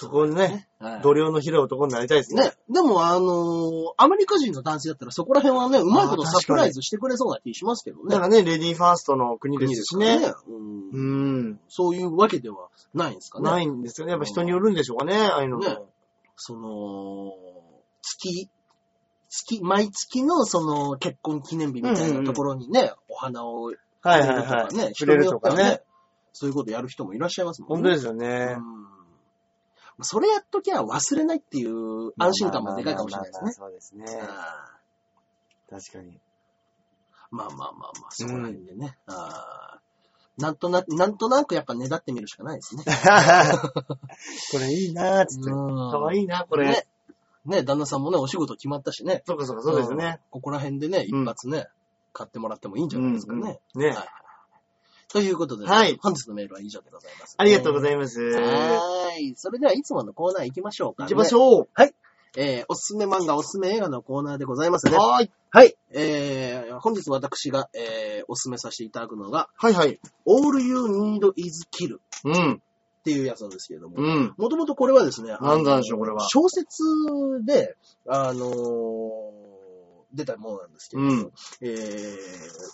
[0.01, 0.85] そこにね、あ。
[0.85, 2.43] はい度量の広い男になりたいですね。
[2.45, 2.53] ね。
[2.69, 8.15] でも、あのーアメリカ人の男性だったらそこら辺はね、うまいことサプライズしてくれそうな気しますけどね。
[8.15, 10.21] なんかね、レディーファーストの国で国ですすしね。
[10.21, 10.33] からね。
[10.47, 11.59] うんうん。
[11.67, 13.49] そういうわけではないんですかね。
[13.51, 14.11] ないんですよね。
[14.11, 15.65] やっぱ人によるんでしょうかね、ああいうのも。
[15.65, 15.77] ね、
[16.37, 17.33] その、
[18.01, 18.49] 月、
[19.27, 24.93] 月、毎月のその結婚記念日みたいなところにね、お花をはいはいはい。
[24.93, 25.81] くれるとかね。
[26.31, 27.75] そういうことやる人もいらっしゃいますもんね。
[27.75, 28.55] 本当ですよね。
[28.57, 28.98] うん
[30.01, 33.51] それやっときゃ忘れないっていう安心感もでかいかもしれないですね。
[33.51, 34.05] そうですね。
[34.21, 34.77] あ
[35.69, 36.13] 確かに。
[36.13, 36.17] ー
[37.31, 37.71] まあまあまあ
[38.01, 38.97] まあ、そこら辺でね。
[39.07, 42.83] あーなんとなく、なんとなくやっぱねだってみるしかないですね。
[44.51, 45.49] これいいなーつって。
[45.49, 45.57] か
[45.99, 46.69] わいいな、これ。
[46.69, 46.87] ね。
[47.45, 49.23] ね、旦那さんもね、お仕事決まったしね。
[49.25, 50.11] そうかそうか、そうですよね。
[50.11, 51.67] んここら辺でね、一発ね、
[52.13, 53.59] 買ってもらってもいいんじゃないですかね。
[53.75, 54.07] うんねはい。
[55.11, 58.21] ということで、はい本日のメールは以上でございます、ありがとうごいざいます。
[58.21, 59.33] はーい。
[59.35, 61.39] それではいつものコーナー行きましょうか、行きましう。
[61.39, 61.67] ょう。
[62.37, 64.95] えー、おすすめ漫画、おすすめ映画のコーナーでございますね。
[64.95, 65.31] はーい。
[65.49, 65.75] はい。
[65.91, 69.99] えー、本日私が、えー、おすすめさせていただくのが、はいはい。
[70.27, 72.61] All You Need Is Kill っうん。
[73.03, 74.33] ていうやつなんですけれども、うん。
[74.37, 76.83] もともとこれはですね、なんなんでしょうこれは小説
[77.45, 77.75] で、
[78.07, 79.38] あのー
[80.13, 81.31] 出たものなんですけど、うん。
[81.61, 81.71] えー、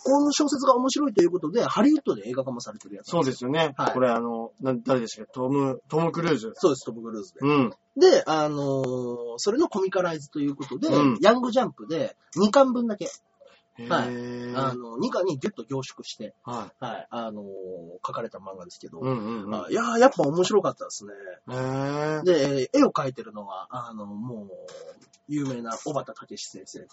[0.04, 3.12] この小説が面白いということで、ハリウッドで映画化もされてるやつ。
[3.12, 3.74] そうですよね。
[3.78, 5.32] はいこれあの、な誰でしたっけ？
[5.34, 6.52] トム、トム・クルーズ。
[6.56, 7.40] そうです、トム・クルーズで。
[7.42, 7.74] うん。
[7.98, 13.10] で、あのーそれのコミカライズということで、うんヤングジャンプで2巻分だけ、
[13.78, 14.08] はい
[14.56, 17.46] あの、2巻にギュッと凝縮して、ははい、あのー
[18.06, 19.02] 書かれた漫画ですけど、い。
[19.02, 19.56] うんうんうん。
[19.56, 21.12] あいやーやっぱ面白かったですね。
[22.24, 24.50] で、絵を描いてるのは、あの、もう、
[25.28, 26.88] 有名な小畑武史先生。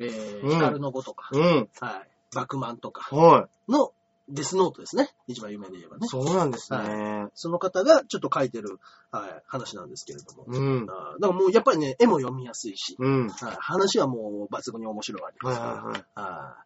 [0.00, 1.68] えー、うん光の語とか、うん。
[1.80, 3.92] はい、バクマンとかはの
[4.28, 5.10] デスノートですね。
[5.26, 6.00] 一番有名で言えばい。
[6.00, 6.06] ね。
[6.08, 7.26] そうなんですね。
[7.34, 8.78] その方がちょっと書いてる、
[9.10, 10.44] はい、話なんですけれども。
[10.46, 10.86] うん。
[10.86, 13.28] だからもうやっぱりね、絵も読みやすいし、うん。
[13.28, 15.72] はい、話はもう抜群に面白いわけですから。
[15.72, 16.02] はいはいはい。
[16.14, 16.56] は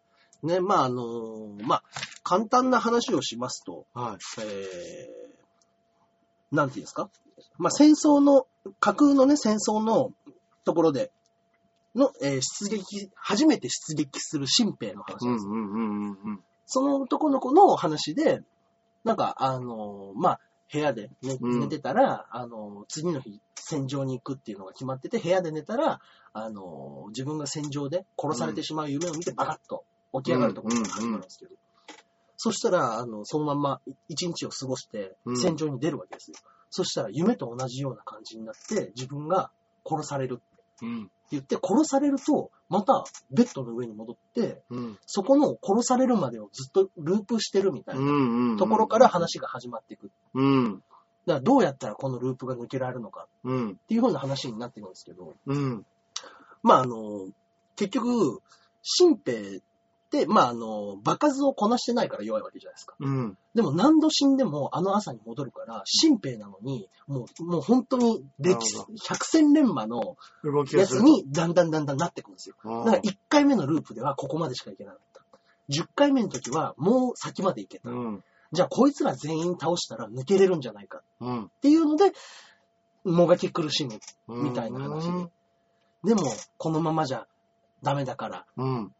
[0.43, 1.83] いね、まああのーまあ、
[2.21, 4.41] 簡単な話をしますと、はい。
[4.43, 7.09] えー、なんていうんですか？
[7.57, 8.45] まあ、戦争の、
[8.79, 10.11] 架空のね、戦争の
[10.63, 11.11] ところで
[11.95, 15.45] の、えー出撃、初めて出撃する新兵の話なんです。
[16.67, 18.41] その男の子の話で、
[19.03, 20.39] なんか、あのーまあ、
[20.71, 25.99] 部屋で寝てたら、あのー次の日、戦場に行くっていうのが決まってて、部屋で寝たら、
[26.33, 31.21] あのー自分が戦場で殺されてしまう夢を見て、バカッと起き上がるところから始まるん。
[31.21, 31.51] ですけど、
[32.37, 35.37] そしたら、あの、そのまんま一日を過ごしてう、ん。
[35.37, 36.37] 戦場に出るわけですよ。
[36.69, 39.51] そしたら、夢と同じような感じになって、自分が
[39.85, 40.41] 殺される
[40.75, 41.11] ってうん。
[41.31, 44.97] 言って、殺されると、またベッドの上に戻って、うん。
[45.05, 48.57] そこの殺されるまでをずっとループしてるみたいな。
[48.57, 50.11] ところから話が始まっていく。
[50.33, 50.83] うん。
[51.25, 53.71] だからどうやったらこのループが抜けられるのかうん。
[53.71, 55.85] っていう風な話になってくるんですけど、うん。
[56.61, 57.27] まああの、
[57.75, 58.41] 結局、
[58.81, 59.61] 新兵
[60.17, 62.95] って、まああの、場数をこなしてないから弱いわけじゃないですか。
[62.99, 63.37] うん。
[63.53, 68.57] でも何度死んでもあの朝に戻るから、新兵なのに、もう、もう本当に歴
[69.07, 70.17] 百戦錬磨の。
[70.73, 72.55] やつにだんだんだんだんなってくるんですよ。
[72.63, 75.21] だから1回目のループではここまでしか行けなかった。
[75.69, 77.89] 10回目の時はもう先まで行けた。
[77.89, 78.23] うん。
[78.51, 81.43] じゃあこいつら全員倒したら抜けれるんじゃないかうん。
[81.45, 82.11] っていうので、
[83.03, 83.99] もがき苦しむ。
[84.27, 85.31] みたいな話でうん
[86.05, 86.21] でも、
[86.57, 87.25] このままじゃ
[87.81, 88.91] ダメだから、うん。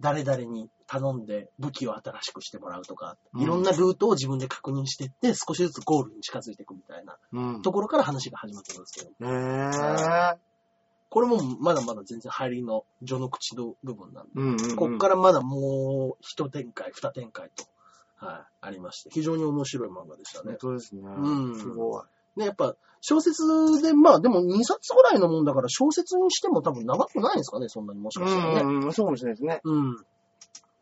[0.00, 7.62] 誰々に頼んで武器を新しくしてもらうとか、うんいろんなルートを自分で確認していって、少しずつゴールに近づいていくみたいなうん。
[7.62, 10.36] ところから話が始まってるんですけど、へぇ
[11.10, 14.76] これもまだまだ全然入りの序の口の部分なんで、うんうんうん。
[14.76, 17.64] こっからまだもう一展開、二展開と、
[18.16, 20.56] はい、ありまして、非常に面白い漫画でしたね本。
[20.58, 21.02] 当ですね。
[21.02, 22.02] うんすごい。
[22.36, 23.42] ね、やっぱ、小説
[23.82, 28.60] で、まあでも2冊ぐらいのもんだから、小説にしても多分長くないんですかね、そんなにもしかしたらね。
[28.60, 29.60] うんうん、そうかもしれないですね。
[29.64, 29.96] うん。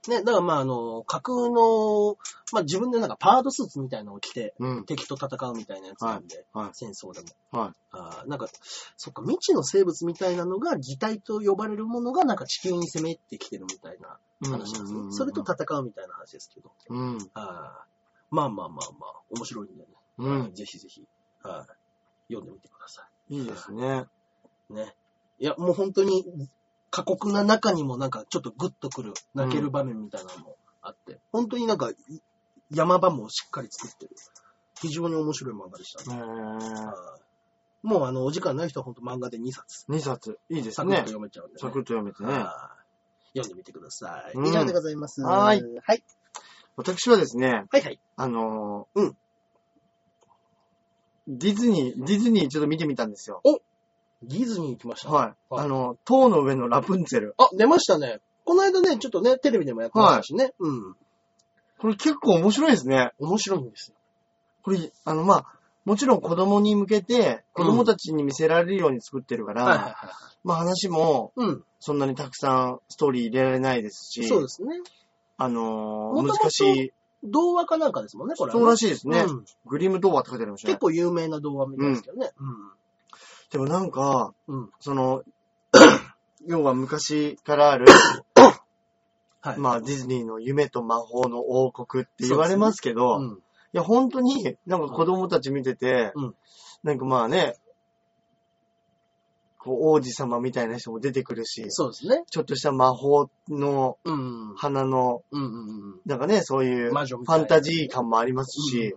[0.09, 2.17] ね、だからまああの、架空の、
[2.53, 4.85] まあ自分でなんかパードスーツみたいなのを着て、うん。
[4.85, 7.61] 敵と戦うみたいなやつなんで、はいはい戦争でも。
[7.61, 7.73] はい。
[7.93, 8.49] あーなんか、
[8.97, 15.01] そっか、未知の生物みたいなのが、擬態と呼ばれるものがなんか地球に攻めてきてるみたいな話なんですね。
[15.11, 16.73] それと戦うみたいな話ですけど。
[16.89, 17.19] うん。
[17.35, 17.89] あー
[18.31, 19.89] まあまあまあまあ、面白いんでね。
[20.19, 21.07] うんはいぜひぜひ、
[21.43, 21.67] は
[22.29, 24.05] い読んでみてくださいいですね。
[24.71, 24.75] い。
[24.75, 24.95] ね。
[25.39, 26.25] いや、もう本当に、
[26.91, 31.97] 過酷な中にもなんかちょっとグッとくる、泣ける場面みたいなのもあって、本当になんか、い
[32.71, 34.17] 山場もしっかり作ってる。
[34.81, 36.23] 非常に面白い漫画でしたね。
[37.83, 40.39] もうあの、お時間ない人は本当漫画で2冊、2冊。
[40.51, 40.99] いいですねサクッと。
[41.07, 41.59] 読めちゃうんで、ね。
[41.61, 42.33] サクッと読めてね。
[42.33, 42.79] はい
[43.35, 44.37] 読んでみてください。
[44.37, 45.21] うん以上でございます。
[45.21, 46.03] はいはい。
[46.77, 48.01] 私はですね、はいはい。
[48.17, 49.17] あのーうん
[51.29, 53.43] ディズニー、ディズニーちょっと見てみたんですよ。
[54.23, 55.11] ディズニー行きました。
[55.11, 55.55] はい。
[55.55, 57.35] はいあの、塔の上のラプンツェル。
[57.39, 58.19] あ、出ましたね。
[58.45, 60.53] この間ね、ちょっとね、テレビでもやってましたしね。
[60.59, 60.97] うん。
[61.79, 63.13] これ結構面白いですね。
[63.19, 63.97] 面白いんですよ。
[64.63, 65.45] これ、あの、まあ、
[65.85, 69.95] もちろん子供に向けて、子供たちに見せられるように作ってるから、はいはいはい。
[70.45, 71.65] まあ話も、うん。
[71.79, 74.81] そんなにたくさんストーリー入れられないですし、そうですね。
[75.37, 76.93] あの難しい、
[77.25, 79.21] 童話かなんかですもんね、これはね、そうらしいですね。
[79.21, 80.81] うんグリム童話って書いてありましたね結。
[80.81, 82.31] 構有名な童話みたいですけどね。
[83.51, 84.59] でもなんか、うん。
[84.61, 84.71] うん。
[84.81, 85.23] その、
[86.47, 87.87] 要は昔からある、
[89.41, 89.59] はい。
[89.59, 93.43] まあディズニーの夢と魔法の王国って言われますけど、いうん。
[93.73, 96.35] や本当になんか子供たち見てて、うん
[96.85, 97.57] なんかまあね、
[99.59, 102.23] こう王子様みたいな人も出てくるし、そうですね。
[102.31, 104.55] ちょっとした魔法のうん。
[104.57, 106.01] 花の、うんうんうん。
[106.07, 108.95] なんかね、そういうフ魔女みたいなァンタジー感もありますし、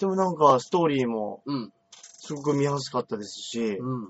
[0.00, 1.72] でもなんかストーリーもうん。
[2.26, 4.08] すごく見やすかったですし、うん。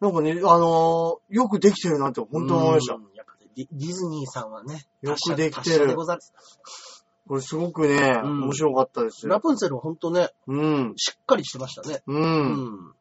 [0.00, 2.94] なんかね、あのーよくできてるなって本当に思いました。
[2.94, 3.02] うん。
[3.14, 6.20] やっぱねディディズニーさんはね、よくできてる達者でござる。
[7.28, 10.92] これすごくね、うん面白かったですラプンツェルは本当ね、うん。
[10.96, 12.02] しっかりしてましたね。
[12.06, 12.12] う。。
[12.12, 12.94] うん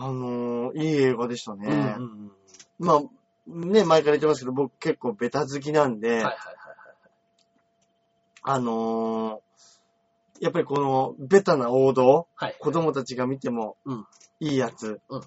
[0.00, 1.66] あのーいい映画でしたね。
[1.66, 2.32] うんうん
[2.78, 3.00] まあ、
[3.48, 6.36] ね、前から言ってますけど、僕結構ベタ好きなんで、はいはいはい
[8.42, 9.48] あのー
[10.40, 12.56] やっぱりこのベタな王道、はい。
[12.60, 14.06] 子供たちが見てもうん
[14.38, 15.20] いいやつ、うん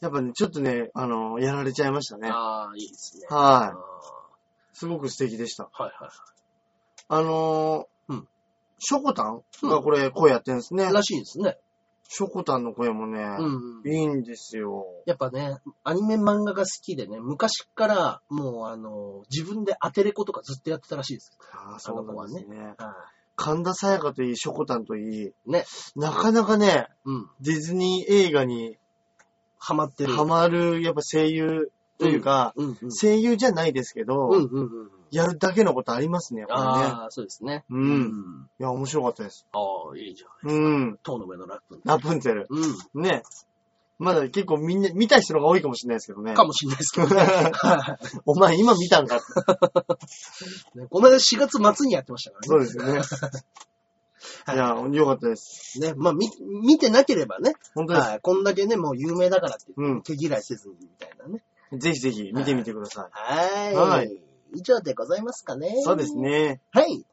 [0.00, 2.28] やっぱね、ちょっとね、あのーやられちゃいましたね。
[2.30, 3.26] ああ、いいですね。
[3.30, 3.72] は
[4.74, 5.64] いすごく素敵でした。
[5.64, 5.92] はいはい
[7.08, 8.28] あのーうん
[8.78, 10.84] ショコタンがこれ声やってるんですね。
[10.84, 10.92] はい。
[10.92, 11.56] らしいですね。
[12.10, 13.88] ショコタンの声もね、うんうん。
[13.88, 14.86] いいんですよ。
[15.04, 21.38] やっぱね、アニメ漫画が好きでね、昔からもうあの、自分で当てれことかずっとやってたらしいです。
[21.52, 22.74] ああ、そうなんですね。
[22.78, 22.96] は
[23.36, 25.32] 神田沙也加といい、ショコタンといい、い。
[25.46, 25.64] ね。
[25.94, 27.30] なかなかね、うん。
[27.40, 28.78] ディズニー映画に
[29.58, 30.14] ハマってる。
[30.14, 32.90] ハマる、やっぱ声優というか、うんうん。
[32.90, 34.90] 声優じゃないですけど、うんうんうん。
[35.10, 36.46] やるだけのことありますね、ね。
[36.50, 37.64] ああ、そうですね。
[37.70, 39.46] うんいや、面白かったです。
[39.52, 39.58] あ
[39.92, 40.50] あ、いいじゃん。
[40.50, 40.98] うん。
[41.02, 41.80] 塔の上のラップ。
[41.84, 42.46] ラプンツェル。
[42.50, 43.02] うん。
[43.02, 43.22] ね。
[43.98, 46.34] まだ結構みんな、見た人の方が多いかもしれないですけどね。
[46.34, 47.20] かもしれないですけどね。
[47.20, 49.16] は お前今見たんか
[50.76, 52.46] ねこの間4月末にやってましたからね。
[52.46, 53.02] そうですよね。
[54.54, 55.80] いや、よかったです。
[55.80, 55.94] ね。
[55.96, 56.28] まあ、み、
[56.62, 57.54] 見てなければね。
[57.74, 58.06] 本当です。
[58.06, 58.20] はい。
[58.20, 60.02] こんだけね、もう有名だからってうん。
[60.02, 61.42] 手嫌いせずにみたいなね。
[61.72, 63.74] ぜひぜひ見てみてくださはい。
[63.74, 65.78] はい以上でございますかね。
[65.78, 65.82] い。
[65.82, 66.14] そうです。
[66.16, 66.60] ね。
[66.72, 67.04] はい。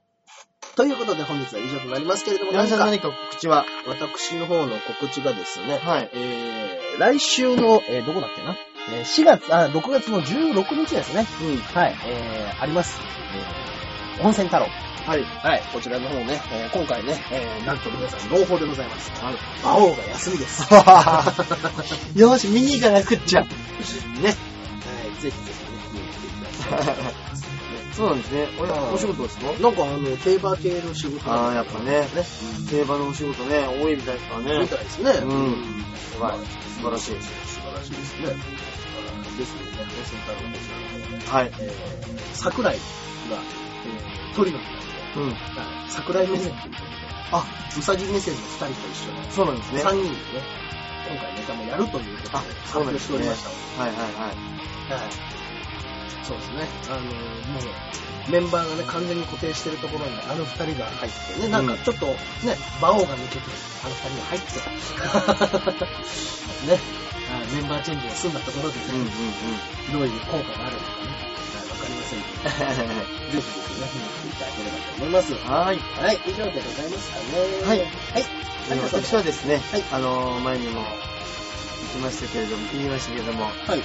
[0.75, 3.07] ということで本日は以上となりますけれども、皆さん何か？
[3.07, 3.65] 何か告知は？
[3.87, 6.09] 私の方の告知がですね、はい。
[6.13, 8.57] えー、来週の、えー、どこだっけな、
[8.91, 11.25] えー、4月、あ、6月の16日ですね。
[11.41, 11.57] うん。
[11.57, 12.99] はい、えー、あります。
[14.17, 14.65] えー、温泉太郎。
[15.05, 15.23] はい。
[15.23, 19.11] はい、こちらの方ね、えー、今回ね、えー、なんと皆さん、朗報でございます。
[19.23, 19.35] はい。
[19.61, 20.63] 馬王が休みです。
[22.19, 23.41] よし、見に行かなくっちゃ。
[23.47, 23.47] ね。
[23.47, 25.64] はい、ぜひぜひ
[27.95, 28.47] そうなんですね。
[28.91, 29.45] お仕事ですか？
[29.61, 32.07] なんかあの、競馬系の仕事あーやっぱねね。
[32.69, 34.67] 競馬のお仕事ね、多いみたいですからみね。
[34.67, 35.11] たいですね。
[35.23, 35.85] うん
[36.15, 38.27] 素晴らしい素晴らしいですね。
[38.27, 41.51] あーですね、温泉太郎のこちらの方ね、はい。
[41.59, 41.73] えー、
[42.33, 42.81] 桜井が、
[43.31, 44.85] えー、鳥のみなんで、
[45.17, 45.29] うん。
[45.29, 45.35] はい
[45.91, 46.73] 桜井目線という
[47.31, 47.45] あ、
[47.77, 49.79] うさぎ目線の二人と一緒に、そうなんですね。
[49.81, 50.15] 三人でね、
[51.07, 54.11] 今回ネタもやるということであ発表しておりましたはいはいはい。
[54.11, 55.09] はい。
[56.23, 56.67] そうですね。
[56.89, 62.15] あのもう、メンバーがね、完全に固定してるところに、あの二人が入ってね、なんかちょっと、ね、
[62.79, 63.41] 馬王が抜けて、
[63.83, 64.59] あの二人が入って、
[66.71, 66.79] ね、
[67.29, 69.11] あメンバーチェンジが済んだところでうんうんね、
[69.91, 71.35] どういう効果があるのかね、はい
[71.75, 72.49] わかりませんけど、
[73.31, 75.33] ぜひぜひね、見ていただければと思います。
[75.33, 75.39] うん。
[75.39, 75.77] はい。
[75.77, 77.23] はい、以上でございますかね。
[77.67, 78.45] はいはい。
[78.69, 80.81] で私はですね、はいあのー、前にも
[81.93, 83.53] 言いましたけれども、言いましたけれども、はい。
[83.65, 83.81] あのー、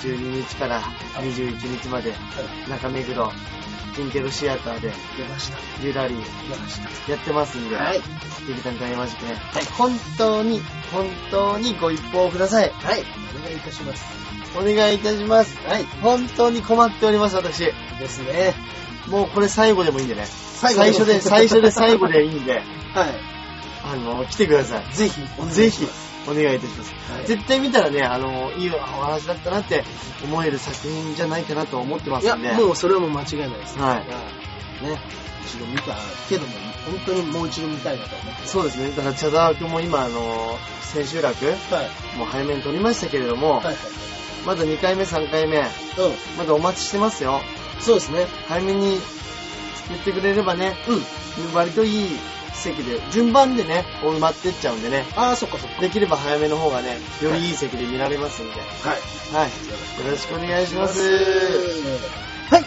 [0.00, 0.82] 12日から
[1.14, 2.14] 21日まで、
[2.68, 3.30] 中目黒、
[3.94, 5.58] キンケロシアターで、出ました。
[5.82, 7.12] ユーラリー出ました。
[7.12, 8.00] やってますんで、はい。
[8.46, 9.38] 劇団大マジックね、
[9.76, 10.60] 本当に、
[10.92, 12.70] 本当にご一報ください。
[12.70, 13.04] はい。
[13.38, 14.04] お願いいたします。
[14.56, 15.56] お願いいたします。
[15.66, 15.84] はい。
[16.02, 17.64] 本当に困っております、私。
[17.64, 18.54] ですね。
[19.08, 20.26] もうこれ最後でもいいんでね。
[20.26, 22.62] 最最初で、最初で最後でいいんで、
[22.94, 23.20] はい。
[23.84, 24.94] あの、来てください。
[24.94, 25.88] ぜひ、お願いしますぜひ、
[26.28, 26.94] お願いいたします。
[27.12, 29.84] はい絶対見たらね、あの、いいお話だったなって
[30.24, 32.52] 思える作品じゃないかなと思ってまいや、すんで。
[32.52, 33.78] もうそれはもう間違いないです。
[33.78, 34.98] はいね。
[35.46, 35.96] 一度見た
[36.28, 36.52] けども、
[36.86, 38.46] 本当にもう一度見たいなと思って。
[38.46, 38.90] そうですね。
[38.90, 42.18] だから、茶沢くんも今、あの、千秋楽、はい。
[42.18, 43.76] もう早めに撮りましたけれども、はいはい。
[44.46, 45.64] まだ2回目、3回目、うん。
[46.38, 47.40] まだお待ちしてますよ。
[47.80, 48.26] そうですね。
[48.48, 48.98] 早めに
[49.88, 51.54] 言ってくれればね、うん。
[51.54, 52.18] 割といい
[52.60, 55.80] 席で、順番でね、埋まってっちゃうんでね、ああ、そっかそっか。
[55.80, 58.60] できれば早めの方がね、よりいい席で見られますんで、はい。
[59.34, 60.04] はい。
[60.04, 61.00] よろしくお願いします。
[62.50, 62.64] はい。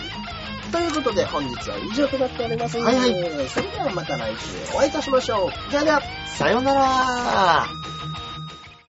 [0.72, 2.78] ということで、本日は以上となっております。
[2.78, 3.50] はいはい。
[3.50, 5.72] それではまた来週お会いいたしましょう。
[5.72, 5.92] じゃあね。
[6.38, 7.83] さようなら